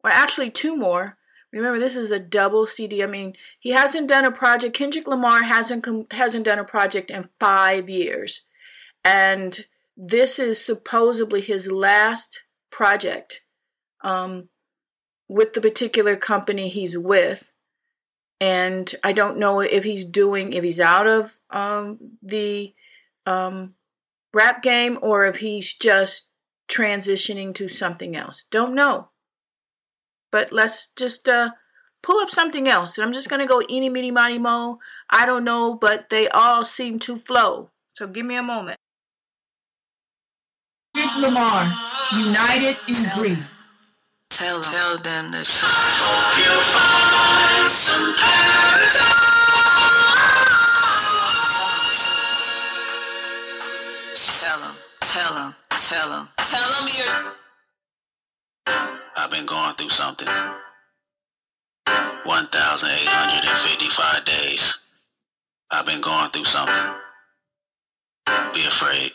or 0.03 0.11
actually 0.11 0.51
two 0.51 0.77
more. 0.77 1.17
Remember, 1.51 1.79
this 1.79 1.95
is 1.95 2.11
a 2.11 2.19
double 2.19 2.67
CD. 2.67 3.01
I 3.01 3.07
mean, 3.07 3.33
he 3.59 3.71
hasn't 3.71 4.09
done 4.09 4.25
a 4.25 4.31
project. 4.31 4.75
Kendrick 4.75 5.07
Lamar 5.07 5.43
hasn't 5.43 5.87
hasn't 6.11 6.45
done 6.45 6.59
a 6.59 6.65
project 6.65 7.09
in 7.09 7.29
five 7.39 7.89
years, 7.89 8.41
and 9.05 9.65
this 9.95 10.37
is 10.37 10.63
supposedly 10.63 11.39
his 11.39 11.71
last 11.71 12.43
project 12.71 13.41
um, 14.03 14.49
with 15.29 15.53
the 15.53 15.61
particular 15.61 16.17
company 16.17 16.67
he's 16.67 16.97
with. 16.97 17.53
And 18.41 18.93
I 19.01 19.13
don't 19.13 19.37
know 19.37 19.61
if 19.61 19.85
he's 19.85 20.03
doing 20.03 20.51
if 20.51 20.63
he's 20.63 20.81
out 20.81 21.07
of 21.07 21.39
um, 21.49 22.17
the 22.21 22.73
um, 23.25 23.75
rap 24.35 24.61
game 24.61 24.99
or 25.01 25.25
if 25.25 25.37
he's 25.37 25.73
just 25.73 26.27
transitioning 26.67 27.55
to 27.55 27.67
something 27.67 28.15
else. 28.15 28.45
Don't 28.51 28.75
know. 28.75 29.09
But 30.31 30.51
let's 30.51 30.89
just 30.97 31.29
uh, 31.29 31.51
pull 32.03 32.19
up 32.19 32.29
something 32.29 32.67
else. 32.67 32.97
And 32.97 33.05
I'm 33.05 33.13
just 33.13 33.29
going 33.29 33.39
to 33.39 33.47
go 33.47 33.63
eeny, 33.69 33.89
meeny, 33.89 34.11
miny, 34.11 34.37
mo. 34.37 34.79
I 35.09 35.25
don't 35.25 35.45
know, 35.45 35.73
but 35.73 36.09
they 36.09 36.27
all 36.27 36.65
seem 36.65 36.99
to 36.99 37.15
flow. 37.15 37.71
So 37.93 38.07
give 38.07 38.25
me 38.25 38.35
a 38.35 38.43
moment. 38.43 38.77
Lamar, 41.17 41.71
United 42.13 42.77
in 42.87 42.95
Grief. 43.17 43.51
Tell 44.29 44.59
them, 44.59 44.71
tell 44.71 44.97
them 44.97 45.31
the 45.31 45.37
truth. 45.37 45.71
Tell 55.15 55.31
him, 55.47 55.55
tell 55.71 56.11
him, 56.11 56.27
tell 56.35 56.67
him 56.75 56.91
you're. 56.91 57.31
I've 59.15 59.31
been 59.31 59.45
going 59.45 59.73
through 59.75 59.95
something. 59.95 60.27
1,855 62.27 64.25
days. 64.25 64.83
I've 65.71 65.85
been 65.85 66.01
going 66.01 66.29
through 66.31 66.43
something. 66.43 66.99
Be 68.51 68.67
afraid. 68.67 69.11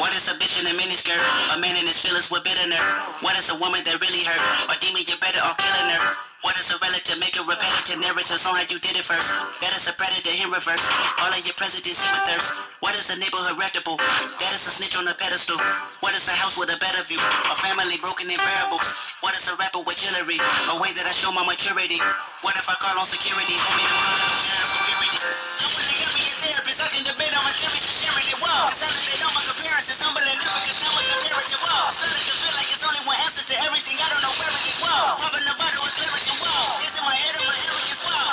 What 0.00 0.14
is 0.16 0.32
a 0.32 0.38
bitch 0.40 0.62
in 0.62 0.66
a 0.72 0.74
miniskirt? 0.80 1.20
A 1.56 1.60
man 1.60 1.76
in 1.76 1.84
his 1.84 2.00
feelings 2.00 2.32
with 2.32 2.44
bitterness. 2.44 2.80
What 3.20 3.36
is 3.36 3.50
a 3.52 3.60
woman 3.60 3.84
that 3.84 4.00
really 4.00 4.24
hurt? 4.24 4.40
A 4.72 4.76
demon, 4.80 5.02
you're 5.04 5.20
better 5.20 5.44
off 5.44 5.58
killing 5.58 5.92
her. 5.92 6.27
What 6.46 6.54
is 6.54 6.70
a 6.70 6.78
relative? 6.78 7.18
Make 7.18 7.34
a 7.34 7.42
repetitive 7.42 7.98
narrative 7.98 8.38
on 8.46 8.54
how 8.54 8.62
you 8.70 8.78
did 8.78 8.94
it 8.94 9.02
first. 9.02 9.34
That 9.58 9.74
is 9.74 9.90
a 9.90 9.94
predator 9.98 10.30
in 10.38 10.46
reverse. 10.54 10.86
All 11.18 11.34
of 11.34 11.42
your 11.42 11.58
presidents 11.58 12.06
with 12.06 12.22
thirst. 12.30 12.78
What 12.78 12.94
is 12.94 13.10
a 13.10 13.18
neighborhood 13.18 13.58
reputable? 13.58 13.98
That 14.38 14.52
is 14.54 14.62
a 14.62 14.70
snitch 14.70 14.94
on 14.94 15.10
a 15.10 15.18
pedestal. 15.18 15.58
What 15.98 16.14
is 16.14 16.30
a 16.30 16.36
house 16.38 16.54
with 16.54 16.70
a 16.70 16.78
better 16.78 17.02
view? 17.10 17.18
A 17.18 17.56
family 17.58 17.98
broken 17.98 18.30
in 18.30 18.38
variables. 18.38 18.94
What 19.18 19.34
is 19.34 19.50
a 19.50 19.58
rapper 19.58 19.82
with 19.82 19.98
jewelry? 19.98 20.38
A 20.38 20.78
way 20.78 20.94
that 20.94 21.10
I 21.10 21.14
show 21.14 21.34
my 21.34 21.42
maturity. 21.42 21.98
What 22.46 22.54
if 22.54 22.70
I 22.70 22.78
call 22.78 22.94
on 23.02 23.06
security? 23.06 23.58
Homie, 23.58 23.82
I'm 23.82 23.98
calling 23.98 24.30
on 24.30 24.38
general 24.38 24.70
security. 24.78 25.18
I 25.18 25.66
wanna 25.74 25.90
a 25.90 26.36
therapist. 26.38 26.78
I 26.78 26.88
can 26.94 27.02
debate 27.02 27.34
on 27.34 27.42
my 27.42 27.54
theories 27.58 27.82
and 27.82 27.98
sharing 27.98 28.30
it. 28.30 28.38
Consolidate 28.38 29.22
all 29.26 29.34
my 29.34 29.42
up. 29.76 31.60
Whoa. 31.60 31.92
Starting 31.92 32.24
to 32.24 32.34
feel 32.34 32.54
like 32.56 32.70
it's 32.72 32.84
only 32.88 33.02
one 33.04 33.18
answer 33.24 33.44
to 33.44 33.56
everything. 33.68 34.00
I 34.00 34.08
don't 34.08 34.24
know 34.24 34.32
where 34.40 34.48
it 34.48 34.64
is. 34.64 34.80
Popping 35.20 35.44
the 35.44 35.56
bottle 35.60 35.84
and. 35.84 36.36
Whoa. 36.40 36.80
Is 36.84 36.96
my 37.04 37.14
head 37.14 37.34
or 37.36 37.44
my. 37.44 37.56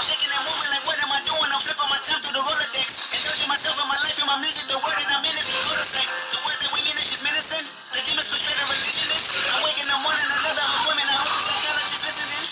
Shaking 0.05 0.31
and 0.31 0.43
moving 0.47 0.71
like 0.71 0.86
what 0.88 0.99
am 1.03 1.12
I 1.12 1.19
doing? 1.27 1.49
I'm 1.51 1.60
flipping 1.60 1.89
my 1.91 1.99
time 2.07 2.21
through 2.23 2.39
the 2.39 2.43
Rolodex. 2.45 2.89
Indulging 3.12 3.49
myself 3.51 3.75
in 3.83 3.88
my 3.91 3.99
life 3.99 4.17
and 4.19 4.29
my 4.31 4.39
music. 4.39 4.71
The 4.71 4.79
word 4.79 4.95
that 4.95 5.12
I'm 5.12 5.25
in 5.27 5.36
is 5.36 5.49
a 5.51 5.57
cul-de-sac. 5.60 6.07
The 6.31 6.39
word 6.47 6.60
that 6.63 6.71
we 6.71 6.81
is 6.86 7.21
just. 7.25 7.67
The 7.91 8.01
demons 8.05 8.29
portray 8.31 8.55
the 8.55 8.65
religionist. 8.71 9.27
I 9.51 9.57
wake 9.63 9.79
in 9.79 9.88
the 9.91 9.99
morning 10.03 10.27
another 10.31 10.65
of 10.65 10.81
women. 10.88 11.07
I 11.07 11.17
hope 11.19 11.36
the 11.36 11.43
psychologist 11.43 12.03
listening. 12.05 12.45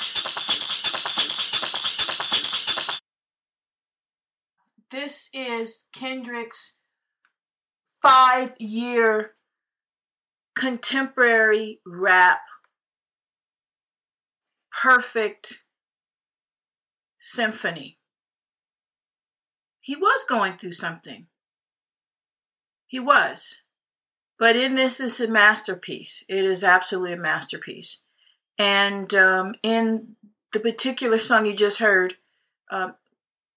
This 4.92 5.32
is 5.34 5.88
Kendrick's 5.96 6.83
five 8.04 8.52
year 8.60 9.32
contemporary 10.56 11.80
rap 11.86 12.42
perfect 14.82 15.64
symphony. 17.18 17.98
He 19.80 19.96
was 19.96 20.24
going 20.28 20.58
through 20.58 20.74
something. 20.74 21.28
He 22.86 23.00
was. 23.00 23.62
But 24.38 24.56
in 24.56 24.76
this, 24.76 24.98
this 24.98 25.20
is 25.20 25.30
a 25.30 25.32
masterpiece. 25.32 26.24
It 26.28 26.44
is 26.46 26.64
absolutely 26.64 27.14
a 27.14 27.18
masterpiece. 27.18 28.02
And 28.58 29.14
um, 29.14 29.56
in 29.64 30.16
the 30.52 30.60
particular 30.60 31.18
song 31.18 31.46
you 31.46 31.56
just 31.56 31.80
heard, 31.80 32.16
um, 32.70 32.96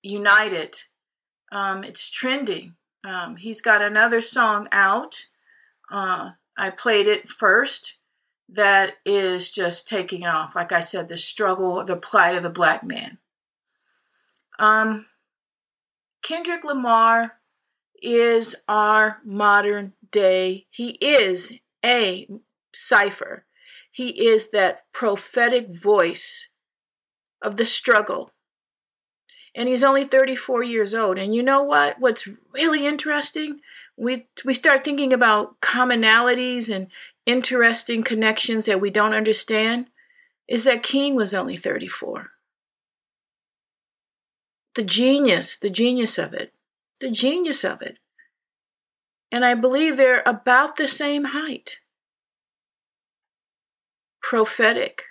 United, 0.03 0.77
um, 1.51 1.85
it's 1.85 2.09
trending. 2.09 2.77
Um, 3.07 3.37
he's 3.37 3.61
got 3.61 3.83
another 3.83 4.21
song 4.21 4.67
out. 4.73 5.27
Uh, 5.91 6.31
I 6.59 6.71
played 6.71 7.07
it 7.07 7.29
first. 7.29 7.99
That 8.49 8.95
is 9.05 9.51
just 9.51 9.89
taking 9.89 10.27
off. 10.27 10.57
Like 10.57 10.73
I 10.73 10.81
said, 10.81 11.09
the 11.09 11.17
struggle, 11.17 11.85
the 11.85 11.97
plight 11.97 12.35
of 12.35 12.43
the 12.43 12.51
black 12.51 12.83
man. 12.83 13.19
Um, 14.59 15.07
Kendrick 16.23 16.65
Lamar 16.65 17.35
is 18.03 18.57
our 18.67 19.19
modern 19.25 19.93
day. 20.11 20.67
He 20.71 20.91
is 21.01 21.53
a 21.85 22.29
cipher. 22.75 23.47
He 23.91 24.27
is 24.27 24.51
that 24.51 24.81
prophetic 24.93 25.69
voice 25.71 26.49
of 27.41 27.57
the 27.57 27.67
struggle 27.67 28.33
and 29.57 29.71
he's 29.71 29.83
only 29.83 30.05
34 30.05 30.63
years 30.63 30.95
old. 30.95 31.17
And 31.17 31.35
you 31.35 31.43
know 31.43 31.63
what? 31.63 31.99
What's 31.99 32.29
really 32.53 32.87
interesting? 32.87 33.61
We 33.97 34.27
we 34.45 34.53
start 34.53 34.85
thinking 34.85 35.15
about 35.15 35.61
commonalities 35.63 36.73
and 36.73 36.89
interesting 37.25 38.03
connections 38.03 38.67
that 38.67 38.83
we 38.83 38.91
don't 38.91 39.15
understand. 39.15 39.87
Is 40.47 40.65
that 40.65 40.83
King 40.83 41.17
was 41.17 41.33
only 41.33 41.57
34. 41.57 42.31
The 44.75 44.85
genius, 44.85 45.57
the 45.57 45.71
genius 45.71 46.19
of 46.19 46.35
it, 46.35 46.53
the 47.01 47.11
genius 47.11 47.65
of 47.65 47.81
it. 47.81 47.99
And 49.33 49.45
I 49.45 49.55
believe 49.55 49.97
they're 49.97 50.23
about 50.27 50.77
the 50.77 50.87
same 50.87 51.25
height. 51.25 51.81
Prophetic. 54.21 55.03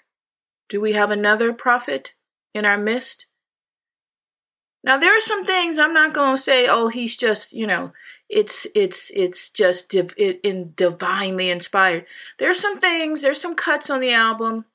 Do 0.70 0.80
we 0.80 0.94
have 0.94 1.10
another 1.10 1.52
prophet 1.52 2.14
in 2.54 2.64
our 2.64 2.78
midst? 2.78 3.26
Now 4.86 4.98
there 4.98 5.18
are 5.18 5.22
some 5.22 5.44
things 5.44 5.80
I'm 5.80 5.96
not 5.96 6.14
going 6.14 6.36
to 6.36 6.42
say. 6.42 6.68
Oh, 6.68 6.90
he's 6.90 7.18
just 7.18 7.54
you 7.54 7.66
know, 7.66 7.92
it's 8.30 8.68
it's 8.76 9.12
it's 9.16 9.50
just 9.50 9.90
div- 9.90 10.14
it, 10.16 10.40
in 10.44 10.74
divinely 10.76 11.50
inspired. 11.50 12.06
There's 12.38 12.60
some 12.60 12.80
things. 12.80 13.24
There's 13.24 13.42
some 13.42 13.56
cuts 13.56 13.90
on 13.90 14.00
the 14.00 14.14
album 14.14 14.66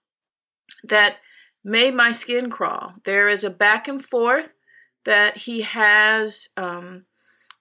that 0.82 1.18
made 1.64 1.94
my 1.94 2.10
skin 2.10 2.50
crawl. 2.50 2.94
There 3.04 3.28
is 3.28 3.44
a 3.44 3.50
back 3.50 3.86
and 3.86 4.04
forth 4.04 4.52
that 5.04 5.38
he 5.38 5.62
has 5.62 6.48
um, 6.56 7.04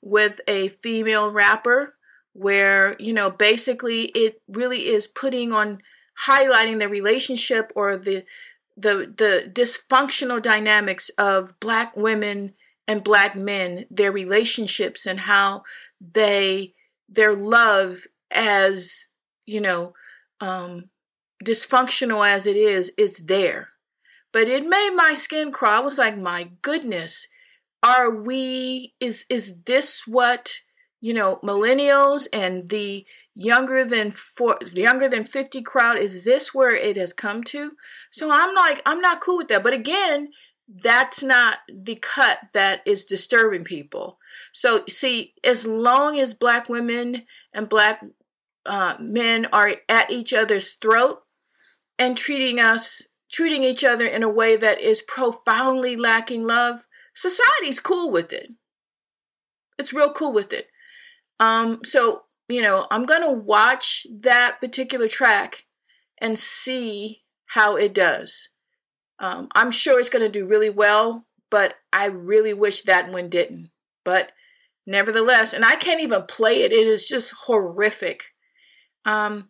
with 0.01 0.41
a 0.47 0.69
female 0.69 1.31
rapper, 1.31 1.93
where 2.33 2.95
you 2.97 3.13
know 3.13 3.29
basically 3.29 4.05
it 4.15 4.41
really 4.47 4.88
is 4.88 5.05
putting 5.05 5.53
on 5.53 5.83
highlighting 6.25 6.79
the 6.79 6.89
relationship 6.89 7.71
or 7.75 7.95
the 7.95 8.25
the 8.80 9.13
the 9.18 9.50
dysfunctional 9.52 10.42
dynamics 10.42 11.10
of 11.18 11.60
black 11.60 11.96
women 11.96 12.54
and 12.88 13.04
black 13.04 13.36
men 13.36 13.86
their 13.89 14.12
relationships 14.12 15.06
and 15.06 15.22
how 15.22 15.63
they 16.00 16.74
their 17.08 17.34
love 17.34 18.06
as 18.32 19.08
you 19.46 19.60
know 19.60 19.94
um 20.39 20.89
dysfunctional 21.44 22.28
as 22.28 22.46
it 22.46 22.56
is 22.56 22.92
is 22.98 23.18
there. 23.26 23.70
But 24.32 24.48
it 24.48 24.68
made 24.68 24.92
my 24.92 25.15
skin 25.15 25.52
crawl. 25.52 25.74
I 25.74 25.80
was 25.80 25.98
like 25.98 26.18
my 26.18 26.52
goodness 26.62 27.28
are 27.82 28.10
we 28.10 28.94
is 29.00 29.26
is 29.30 29.62
this 29.63 30.06
what 30.06 30.60
you 31.02 31.13
know 31.13 31.39
millennials 31.44 32.28
and 32.34 32.68
the 32.70 33.06
younger 33.39 33.86
than 33.86 34.12
four 34.12 34.60
younger 34.73 35.08
than 35.08 35.23
50 35.23 35.62
crowd 35.62 35.97
is 35.97 36.25
this 36.25 36.54
where 36.54 36.75
it 36.75 36.97
has 36.97 37.13
come 37.13 37.43
to? 37.45 37.71
So 38.12 38.32
i'm 38.32 38.54
like 38.54 38.82
i'm 38.86 39.02
not 39.02 39.21
cool 39.21 39.38
with 39.38 39.47
that. 39.47 39.63
But 39.63 39.73
again 39.73 40.30
that's 40.67 41.23
not 41.23 41.60
the 41.67 41.95
cut 41.95 42.39
that 42.54 42.82
is 42.86 43.06
disturbing 43.06 43.63
people. 43.63 44.19
So 44.52 44.84
see 44.88 45.34
as 45.43 45.65
long 45.65 46.19
as 46.19 46.34
black 46.36 46.69
women 46.69 47.23
and 47.54 47.67
black 47.67 48.04
uh, 48.67 48.95
men 48.99 49.47
are 49.52 49.78
at 49.88 50.12
each 50.12 50.32
other's 50.32 50.73
throat 50.73 51.23
and 51.97 52.15
treating 52.17 52.60
us 52.60 53.02
treating 53.32 53.63
each 53.63 53.84
other 53.84 54.06
in 54.06 54.23
a 54.23 54.30
way 54.30 54.56
that 54.58 54.82
is 54.82 55.02
profoundly 55.04 55.95
lacking 55.95 56.43
love 56.43 56.88
society's 57.13 57.80
cool 57.80 58.12
with 58.12 58.34
it. 58.34 58.52
It's 59.78 59.93
real 59.93 60.12
cool 60.12 60.34
with 60.34 60.52
it. 60.52 60.67
Um 61.39 61.80
so 61.84 62.23
you 62.49 62.62
know, 62.62 62.88
I'm 62.91 63.05
going 63.05 63.21
to 63.21 63.31
watch 63.31 64.05
that 64.12 64.59
particular 64.59 65.07
track 65.07 65.65
and 66.19 66.38
see 66.38 67.21
how 67.45 67.75
it 67.75 67.93
does. 67.93 68.49
Um, 69.19 69.47
I'm 69.53 69.71
sure 69.71 69.99
it's 69.99 70.09
going 70.09 70.25
to 70.25 70.31
do 70.31 70.45
really 70.45 70.69
well, 70.69 71.25
but 71.51 71.75
I 71.93 72.05
really 72.05 72.53
wish 72.53 72.81
that 72.81 73.12
one 73.12 73.29
didn't. 73.29 73.69
But 74.03 74.31
nevertheless, 74.85 75.53
and 75.53 75.63
I 75.63 75.75
can't 75.75 76.01
even 76.01 76.23
play 76.23 76.63
it, 76.63 76.71
it 76.71 76.88
is 76.88 77.05
just 77.05 77.33
horrific. 77.45 78.23
Um, 79.05 79.49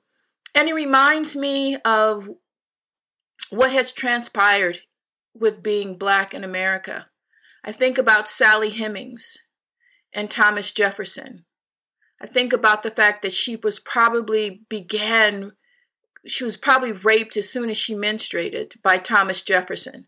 and 0.53 0.67
it 0.67 0.73
reminds 0.73 1.35
me 1.35 1.77
of 1.85 2.29
what 3.49 3.71
has 3.71 3.91
transpired 3.91 4.79
with 5.33 5.63
being 5.63 5.95
black 5.95 6.33
in 6.33 6.43
America. 6.43 7.05
I 7.63 7.71
think 7.71 7.97
about 7.97 8.27
Sally 8.27 8.71
Hemings 8.71 9.37
and 10.13 10.29
Thomas 10.29 10.71
Jefferson. 10.71 11.45
I 12.21 12.27
think 12.27 12.51
about 12.53 12.83
the 12.83 12.91
fact 12.91 13.21
that 13.21 13.33
she 13.33 13.55
was 13.55 13.79
probably 13.79 14.61
began, 14.69 15.53
she 16.25 16.43
was 16.43 16.57
probably 16.57 16.91
raped 16.91 17.37
as 17.37 17.49
soon 17.49 17.69
as 17.69 17.77
she 17.77 17.95
menstruated 17.95 18.81
by 18.81 18.97
Thomas 18.97 19.41
Jefferson. 19.41 20.07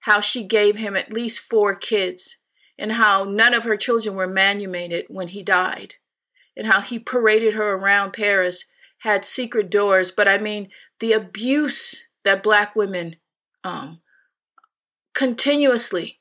How 0.00 0.20
she 0.20 0.44
gave 0.44 0.76
him 0.76 0.96
at 0.96 1.12
least 1.12 1.40
four 1.40 1.74
kids, 1.74 2.36
and 2.78 2.92
how 2.92 3.24
none 3.24 3.54
of 3.54 3.64
her 3.64 3.76
children 3.76 4.14
were 4.14 4.28
manumitted 4.28 5.06
when 5.08 5.28
he 5.28 5.42
died, 5.42 5.94
and 6.56 6.66
how 6.66 6.80
he 6.80 6.98
paraded 6.98 7.54
her 7.54 7.74
around 7.74 8.12
Paris, 8.12 8.66
had 8.98 9.24
secret 9.24 9.70
doors. 9.70 10.10
But 10.10 10.28
I 10.28 10.38
mean, 10.38 10.68
the 11.00 11.12
abuse 11.12 12.08
that 12.24 12.42
black 12.42 12.76
women 12.76 13.16
um, 13.64 14.00
continuously 15.14 16.20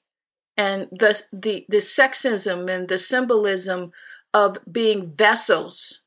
and 0.55 0.87
the, 0.91 1.21
the, 1.31 1.65
the 1.69 1.77
sexism 1.77 2.69
and 2.69 2.87
the 2.87 2.97
symbolism 2.97 3.91
of 4.37 4.59
being 4.71 5.15
vessels. 5.15 6.03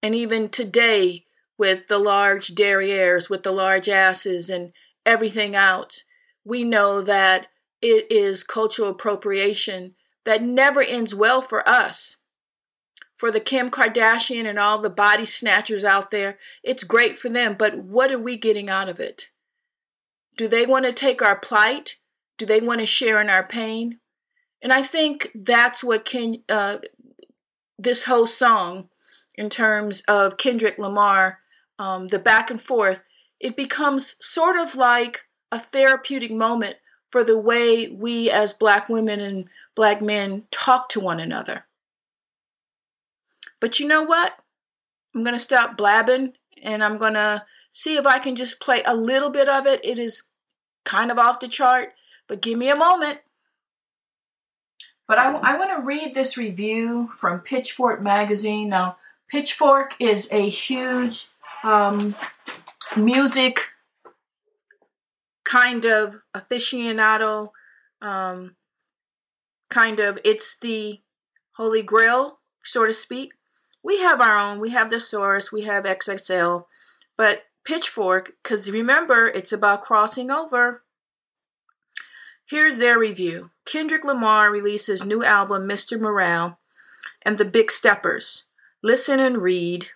And 0.00 0.14
even 0.14 0.48
today, 0.48 1.24
with 1.58 1.88
the 1.88 1.98
large 1.98 2.54
derrieres, 2.54 3.28
with 3.28 3.42
the 3.42 3.50
large 3.50 3.88
asses, 3.88 4.48
and 4.48 4.72
everything 5.04 5.56
else, 5.56 6.04
we 6.44 6.62
know 6.62 7.00
that 7.00 7.48
it 7.82 8.06
is 8.12 8.44
cultural 8.44 8.90
appropriation 8.90 9.96
that 10.24 10.40
never 10.40 10.80
ends 10.80 11.12
well 11.16 11.42
for 11.42 11.68
us. 11.68 12.18
For 13.16 13.32
the 13.32 13.40
Kim 13.40 13.68
Kardashian 13.68 14.48
and 14.48 14.58
all 14.58 14.78
the 14.78 14.88
body 14.88 15.24
snatchers 15.24 15.84
out 15.84 16.12
there, 16.12 16.38
it's 16.62 16.84
great 16.84 17.18
for 17.18 17.28
them, 17.28 17.56
but 17.58 17.76
what 17.76 18.12
are 18.12 18.18
we 18.20 18.36
getting 18.36 18.70
out 18.70 18.88
of 18.88 19.00
it? 19.00 19.30
Do 20.36 20.46
they 20.46 20.64
want 20.64 20.84
to 20.84 20.92
take 20.92 21.22
our 21.22 21.36
plight? 21.36 21.96
Do 22.38 22.46
they 22.46 22.60
want 22.60 22.78
to 22.78 22.86
share 22.86 23.20
in 23.20 23.28
our 23.28 23.46
pain? 23.46 23.99
And 24.62 24.72
I 24.72 24.82
think 24.82 25.30
that's 25.34 25.82
what 25.82 26.12
uh, 26.48 26.78
this 27.78 28.04
whole 28.04 28.26
song, 28.26 28.88
in 29.36 29.48
terms 29.48 30.02
of 30.06 30.36
Kendrick 30.36 30.78
Lamar, 30.78 31.38
um, 31.78 32.08
the 32.08 32.18
back 32.18 32.50
and 32.50 32.60
forth, 32.60 33.02
it 33.38 33.56
becomes 33.56 34.16
sort 34.20 34.56
of 34.56 34.74
like 34.74 35.26
a 35.50 35.58
therapeutic 35.58 36.30
moment 36.30 36.76
for 37.10 37.24
the 37.24 37.38
way 37.38 37.88
we 37.88 38.30
as 38.30 38.52
black 38.52 38.88
women 38.88 39.18
and 39.18 39.48
black 39.74 40.02
men 40.02 40.44
talk 40.50 40.88
to 40.90 41.00
one 41.00 41.18
another. 41.18 41.64
But 43.60 43.80
you 43.80 43.86
know 43.86 44.02
what? 44.02 44.34
I'm 45.14 45.24
going 45.24 45.34
to 45.34 45.40
stop 45.40 45.76
blabbing 45.76 46.34
and 46.62 46.84
I'm 46.84 46.98
going 46.98 47.14
to 47.14 47.44
see 47.70 47.96
if 47.96 48.06
I 48.06 48.18
can 48.18 48.36
just 48.36 48.60
play 48.60 48.82
a 48.84 48.94
little 48.94 49.30
bit 49.30 49.48
of 49.48 49.66
it. 49.66 49.80
It 49.84 49.98
is 49.98 50.24
kind 50.84 51.10
of 51.10 51.18
off 51.18 51.40
the 51.40 51.48
chart, 51.48 51.94
but 52.28 52.42
give 52.42 52.58
me 52.58 52.68
a 52.68 52.76
moment. 52.76 53.20
But 55.10 55.18
I, 55.18 55.32
I 55.38 55.58
want 55.58 55.70
to 55.76 55.84
read 55.84 56.14
this 56.14 56.36
review 56.36 57.10
from 57.12 57.40
Pitchfork 57.40 58.00
Magazine. 58.00 58.68
Now, 58.68 58.96
Pitchfork 59.28 59.94
is 59.98 60.28
a 60.30 60.48
huge 60.48 61.26
um, 61.64 62.14
music 62.96 63.72
kind 65.42 65.84
of 65.84 66.20
aficionado, 66.32 67.50
um, 68.00 68.54
kind 69.68 69.98
of, 69.98 70.20
it's 70.24 70.56
the 70.56 71.00
holy 71.54 71.82
grail, 71.82 72.38
so 72.62 72.86
to 72.86 72.94
speak. 72.94 73.32
We 73.82 73.98
have 73.98 74.20
our 74.20 74.38
own, 74.38 74.60
we 74.60 74.70
have 74.70 74.90
the 74.90 75.00
Source, 75.00 75.50
we 75.50 75.62
have 75.62 75.82
XXL, 75.82 76.66
but 77.18 77.46
Pitchfork, 77.64 78.34
because 78.44 78.70
remember, 78.70 79.26
it's 79.26 79.50
about 79.50 79.82
crossing 79.82 80.30
over. 80.30 80.84
Here's 82.50 82.78
their 82.78 82.98
review 82.98 83.52
Kendrick 83.64 84.04
Lamar 84.04 84.50
releases 84.50 85.06
new 85.06 85.22
album 85.22 85.68
Mr. 85.68 86.00
Morale 86.00 86.58
and 87.22 87.38
the 87.38 87.44
Big 87.44 87.70
Steppers. 87.70 88.46
Listen 88.82 89.20
and 89.20 89.38
read. 89.38 89.90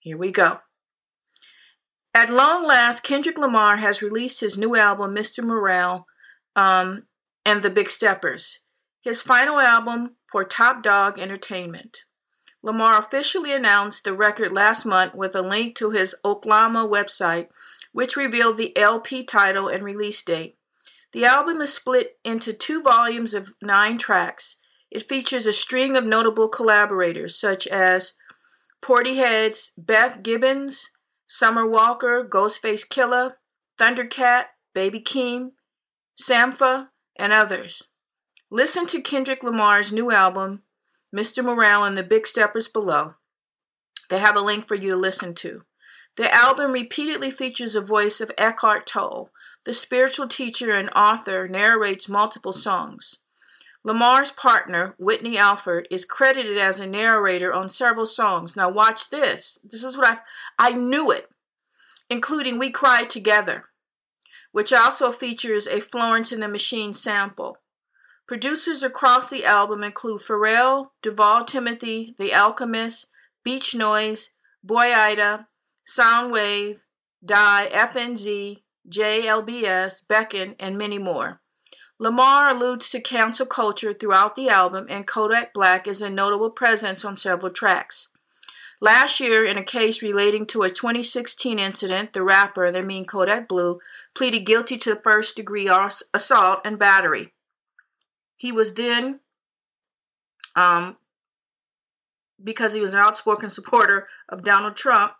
Here 0.00 0.18
we 0.18 0.32
go. 0.32 0.58
At 2.12 2.30
long 2.30 2.66
last, 2.66 3.04
Kendrick 3.04 3.38
Lamar 3.38 3.76
has 3.76 4.02
released 4.02 4.40
his 4.40 4.58
new 4.58 4.74
album, 4.74 5.14
Mr. 5.14 5.44
Morale 5.44 6.04
um, 6.56 7.04
and 7.46 7.62
the 7.62 7.70
Big 7.70 7.88
Steppers, 7.88 8.58
his 9.02 9.22
final 9.22 9.60
album 9.60 10.16
for 10.26 10.42
Top 10.42 10.82
Dawg 10.82 11.16
Entertainment. 11.16 11.98
Lamar 12.60 12.98
officially 12.98 13.52
announced 13.52 14.02
the 14.02 14.12
record 14.12 14.50
last 14.50 14.84
month 14.84 15.14
with 15.14 15.36
a 15.36 15.42
link 15.42 15.76
to 15.76 15.90
his 15.90 16.16
oklama 16.24 16.90
website 16.90 17.46
which 17.94 18.16
revealed 18.16 18.56
the 18.56 18.76
LP 18.76 19.22
title 19.22 19.68
and 19.68 19.84
release 19.84 20.20
date. 20.20 20.58
The 21.12 21.24
album 21.24 21.60
is 21.60 21.72
split 21.72 22.18
into 22.24 22.52
two 22.52 22.82
volumes 22.82 23.34
of 23.34 23.54
nine 23.62 23.98
tracks. 23.98 24.56
It 24.90 25.08
features 25.08 25.46
a 25.46 25.52
string 25.52 25.96
of 25.96 26.04
notable 26.04 26.48
collaborators 26.48 27.38
such 27.38 27.68
as 27.68 28.14
Portishead's 28.82 29.70
Beth 29.78 30.24
Gibbons, 30.24 30.90
Summer 31.28 31.64
Walker, 31.64 32.28
Ghostface 32.28 32.84
Killah, 32.84 33.34
Thundercat, 33.78 34.46
Baby 34.74 35.00
Keem, 35.00 35.52
Sampha, 36.20 36.88
and 37.14 37.32
others. 37.32 37.84
Listen 38.50 38.88
to 38.88 39.00
Kendrick 39.00 39.44
Lamar's 39.44 39.92
new 39.92 40.10
album, 40.10 40.62
Mr. 41.14 41.44
Morale, 41.44 41.84
and 41.84 41.96
the 41.96 42.02
Big 42.02 42.26
Steppers 42.26 42.66
below. 42.66 43.14
They 44.10 44.18
have 44.18 44.34
a 44.34 44.40
link 44.40 44.66
for 44.66 44.74
you 44.74 44.90
to 44.90 44.96
listen 44.96 45.32
to. 45.36 45.62
The 46.16 46.32
album 46.32 46.72
repeatedly 46.72 47.30
features 47.30 47.74
a 47.74 47.80
voice 47.80 48.20
of 48.20 48.30
Eckhart 48.38 48.86
Tolle. 48.86 49.30
The 49.64 49.74
spiritual 49.74 50.28
teacher 50.28 50.70
and 50.70 50.90
author 50.90 51.48
narrates 51.48 52.08
multiple 52.08 52.52
songs. 52.52 53.18
Lamar's 53.82 54.30
partner, 54.30 54.94
Whitney 54.98 55.36
Alford, 55.36 55.88
is 55.90 56.04
credited 56.04 56.56
as 56.56 56.78
a 56.78 56.86
narrator 56.86 57.52
on 57.52 57.68
several 57.68 58.06
songs. 58.06 58.56
Now 58.56 58.70
watch 58.70 59.10
this. 59.10 59.58
This 59.64 59.82
is 59.82 59.96
what 59.96 60.22
I 60.58 60.70
I 60.70 60.72
knew 60.72 61.10
it, 61.10 61.28
including 62.08 62.58
We 62.58 62.70
Cry 62.70 63.02
Together, 63.02 63.64
which 64.52 64.72
also 64.72 65.10
features 65.10 65.66
a 65.66 65.80
Florence 65.80 66.32
and 66.32 66.42
the 66.42 66.48
Machine 66.48 66.94
sample. 66.94 67.58
Producers 68.26 68.82
across 68.82 69.28
the 69.28 69.44
album 69.44 69.82
include 69.82 70.22
Pharrell, 70.22 70.86
Duval 71.02 71.44
Timothy, 71.44 72.14
The 72.18 72.32
Alchemist, 72.32 73.08
Beach 73.44 73.74
Noise, 73.74 74.30
Boi-1da, 74.62 75.46
Sounwave, 75.86 76.80
Die, 77.24 77.68
FNZ, 77.72 78.62
JLBS, 78.88 80.02
Bekon, 80.08 80.56
and 80.58 80.76
many 80.76 80.98
more. 80.98 81.40
Lamar 81.98 82.50
alludes 82.50 82.88
to 82.90 83.00
cancel 83.00 83.46
culture 83.46 83.94
throughout 83.94 84.34
the 84.34 84.48
album, 84.48 84.86
and 84.90 85.06
Kodak 85.06 85.54
Black 85.54 85.86
is 85.86 86.02
a 86.02 86.10
notable 86.10 86.50
presence 86.50 87.04
on 87.04 87.16
several 87.16 87.52
tracks. 87.52 88.08
Last 88.80 89.20
year, 89.20 89.44
in 89.44 89.56
a 89.56 89.64
case 89.64 90.02
relating 90.02 90.44
to 90.46 90.62
a 90.62 90.68
2016 90.68 91.58
incident, 91.58 92.12
the 92.12 92.22
rapper, 92.22 92.70
the 92.70 92.82
mean 92.82 93.06
Kodak 93.06 93.48
Blue, 93.48 93.78
pleaded 94.14 94.40
guilty 94.40 94.76
to 94.78 94.96
first 94.96 95.36
degree 95.36 95.70
assault 96.12 96.60
and 96.64 96.78
battery. 96.78 97.32
He 98.36 98.50
was 98.50 98.74
then, 98.74 99.20
um, 100.56 100.98
because 102.42 102.72
he 102.72 102.80
was 102.80 102.92
an 102.92 103.00
outspoken 103.00 103.48
supporter 103.48 104.08
of 104.28 104.42
Donald 104.42 104.76
Trump, 104.76 105.12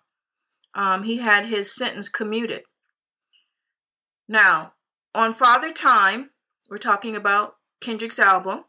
um, 0.74 1.04
he 1.04 1.18
had 1.18 1.46
his 1.46 1.74
sentence 1.74 2.08
commuted. 2.08 2.62
Now, 4.28 4.74
on 5.14 5.34
Father 5.34 5.72
Time, 5.72 6.30
we're 6.68 6.78
talking 6.78 7.14
about 7.14 7.56
Kendrick's 7.80 8.18
album, 8.18 8.64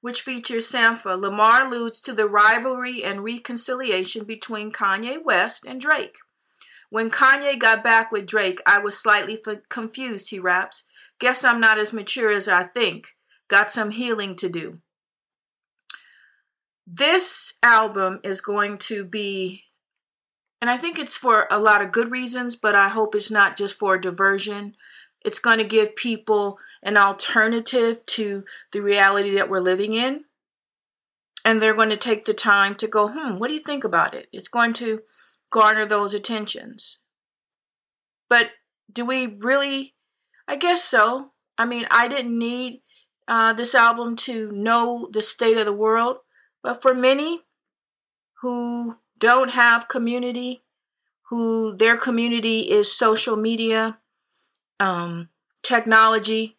which 0.00 0.22
features 0.22 0.70
Sampha. 0.70 1.20
Lamar 1.20 1.66
alludes 1.66 2.00
to 2.00 2.12
the 2.12 2.28
rivalry 2.28 3.04
and 3.04 3.22
reconciliation 3.22 4.24
between 4.24 4.72
Kanye 4.72 5.22
West 5.22 5.64
and 5.66 5.80
Drake. 5.80 6.16
When 6.90 7.10
Kanye 7.10 7.58
got 7.58 7.84
back 7.84 8.10
with 8.10 8.26
Drake, 8.26 8.60
I 8.66 8.78
was 8.78 8.98
slightly 8.98 9.40
f- 9.46 9.58
confused, 9.68 10.30
he 10.30 10.38
raps. 10.38 10.84
Guess 11.18 11.44
I'm 11.44 11.60
not 11.60 11.78
as 11.78 11.92
mature 11.92 12.30
as 12.30 12.48
I 12.48 12.64
think. 12.64 13.08
Got 13.48 13.70
some 13.70 13.90
healing 13.90 14.34
to 14.36 14.48
do. 14.48 14.80
This 16.86 17.54
album 17.62 18.20
is 18.22 18.40
going 18.40 18.78
to 18.78 19.04
be 19.04 19.64
and 20.60 20.70
I 20.70 20.76
think 20.76 20.98
it's 20.98 21.16
for 21.16 21.46
a 21.50 21.58
lot 21.58 21.82
of 21.82 21.92
good 21.92 22.10
reasons, 22.10 22.56
but 22.56 22.74
I 22.74 22.88
hope 22.88 23.14
it's 23.14 23.30
not 23.30 23.56
just 23.56 23.78
for 23.78 23.98
diversion. 23.98 24.74
It's 25.24 25.38
going 25.38 25.58
to 25.58 25.64
give 25.64 25.96
people 25.96 26.58
an 26.82 26.96
alternative 26.96 28.04
to 28.06 28.44
the 28.72 28.80
reality 28.80 29.34
that 29.34 29.50
we're 29.50 29.60
living 29.60 29.92
in. 29.92 30.24
And 31.44 31.60
they're 31.60 31.74
going 31.74 31.90
to 31.90 31.96
take 31.96 32.24
the 32.24 32.34
time 32.34 32.74
to 32.76 32.88
go, 32.88 33.08
hmm, 33.08 33.38
what 33.38 33.48
do 33.48 33.54
you 33.54 33.60
think 33.60 33.84
about 33.84 34.14
it? 34.14 34.28
It's 34.32 34.48
going 34.48 34.72
to 34.74 35.00
garner 35.50 35.86
those 35.86 36.14
attentions. 36.14 36.98
But 38.28 38.52
do 38.92 39.04
we 39.04 39.26
really? 39.26 39.94
I 40.48 40.56
guess 40.56 40.82
so. 40.82 41.32
I 41.58 41.66
mean, 41.66 41.86
I 41.90 42.08
didn't 42.08 42.36
need 42.36 42.82
uh, 43.28 43.52
this 43.52 43.74
album 43.74 44.16
to 44.16 44.50
know 44.50 45.08
the 45.12 45.22
state 45.22 45.56
of 45.56 45.66
the 45.66 45.72
world, 45.72 46.18
but 46.62 46.82
for 46.82 46.94
many 46.94 47.42
who 48.42 48.96
don't 49.18 49.50
have 49.50 49.88
community, 49.88 50.62
who 51.28 51.76
their 51.76 51.96
community 51.96 52.70
is 52.70 52.96
social 52.96 53.36
media, 53.36 53.98
um, 54.78 55.28
technology, 55.62 56.56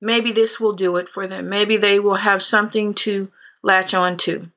maybe 0.00 0.32
this 0.32 0.58
will 0.58 0.72
do 0.72 0.96
it 0.96 1.08
for 1.08 1.26
them. 1.26 1.48
Maybe 1.48 1.76
they 1.76 1.98
will 1.98 2.16
have 2.16 2.42
something 2.42 2.94
to 2.94 3.30
latch 3.62 3.94
on 3.94 4.16
to. 4.18 4.50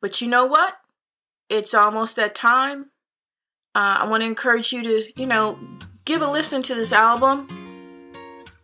But 0.00 0.20
you 0.20 0.28
know 0.28 0.46
what? 0.46 0.78
It's 1.48 1.74
almost 1.74 2.16
that 2.16 2.34
time. 2.34 2.90
Uh, 3.74 3.98
I 4.00 4.08
want 4.08 4.22
to 4.22 4.26
encourage 4.26 4.72
you 4.72 4.82
to, 4.82 5.20
you 5.20 5.26
know, 5.26 5.58
give 6.04 6.22
a 6.22 6.30
listen 6.30 6.62
to 6.62 6.74
this 6.74 6.92
album. 6.92 7.48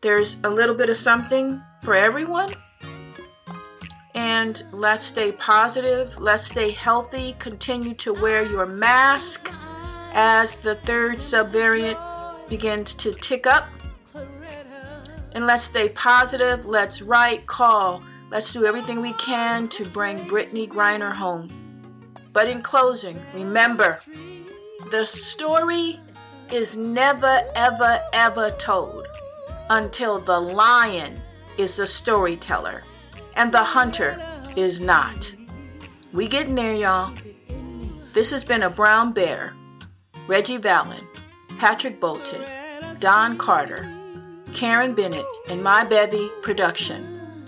There's 0.01 0.37
a 0.45 0.51
little 0.51 0.75
bit 0.75 0.91
of 0.91 0.97
something 0.97 1.63
for 1.83 1.95
everyone. 1.95 2.51
And 4.29 4.63
let's 4.73 5.07
stay 5.07 5.33
positive. 5.33 6.19
Let's 6.19 6.45
stay 6.45 6.71
healthy. 6.73 7.35
Continue 7.39 7.95
to 7.95 8.13
wear 8.13 8.43
your 8.45 8.67
mask 8.67 9.51
as 10.13 10.57
the 10.57 10.75
third 10.75 11.17
subvariant 11.17 11.99
begins 12.47 12.93
to 12.97 13.15
tick 13.15 13.47
up. 13.47 13.67
And 15.33 15.47
let's 15.47 15.65
stay 15.65 15.89
positive. 15.89 16.67
Let's 16.67 17.01
write, 17.01 17.47
call. 17.47 18.03
Let's 18.31 18.53
do 18.53 18.67
everything 18.67 19.01
we 19.01 19.15
can 19.15 19.67
to 19.69 19.89
bring 19.89 20.19
Brittney 20.29 20.69
Griner 20.69 21.17
home. 21.17 21.49
But 22.35 22.49
in 22.49 22.61
closing, 22.61 23.19
remember 23.33 23.99
the 24.91 25.07
story 25.07 26.01
is 26.53 26.77
never, 26.77 27.41
ever, 27.55 28.03
ever 28.13 28.51
told 28.59 29.07
until 29.71 30.19
the 30.19 30.39
lion 30.39 31.19
is 31.57 31.77
the 31.77 31.87
storyteller 31.87 32.83
and 33.39 33.53
the 33.53 33.63
hunter 33.63 34.21
is 34.57 34.81
not. 34.81 35.35
We 36.13 36.27
getting 36.27 36.57
there, 36.57 36.75
y'all. 36.75 37.15
This 38.13 38.33
has 38.33 38.45
been 38.45 38.65
a 38.65 38.69
brown 38.69 39.13
bear. 39.13 39.55
Reggie 40.27 40.57
Vallon, 40.57 41.07
Patrick 41.59 42.01
Bolton, 42.01 42.43
Don 42.99 43.39
Carter, 43.39 43.91
Karen 44.53 44.93
Bennett, 44.93 45.25
and 45.49 45.63
my 45.63 45.85
baby 45.85 46.31
production. 46.43 47.47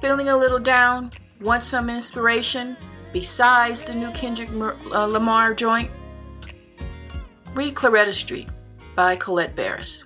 Feeling 0.00 0.28
a 0.28 0.36
little 0.36 0.58
down? 0.58 1.10
Want 1.40 1.64
some 1.64 1.88
inspiration 1.88 2.76
besides 3.12 3.84
the 3.84 3.94
new 3.94 4.10
Kendrick 4.10 4.50
uh, 4.52 5.06
Lamar 5.06 5.54
joint? 5.54 5.90
Read 7.54 7.74
Claretta 7.74 8.12
Street 8.12 8.50
by 8.94 9.16
Colette 9.16 9.56
Baris. 9.56 10.04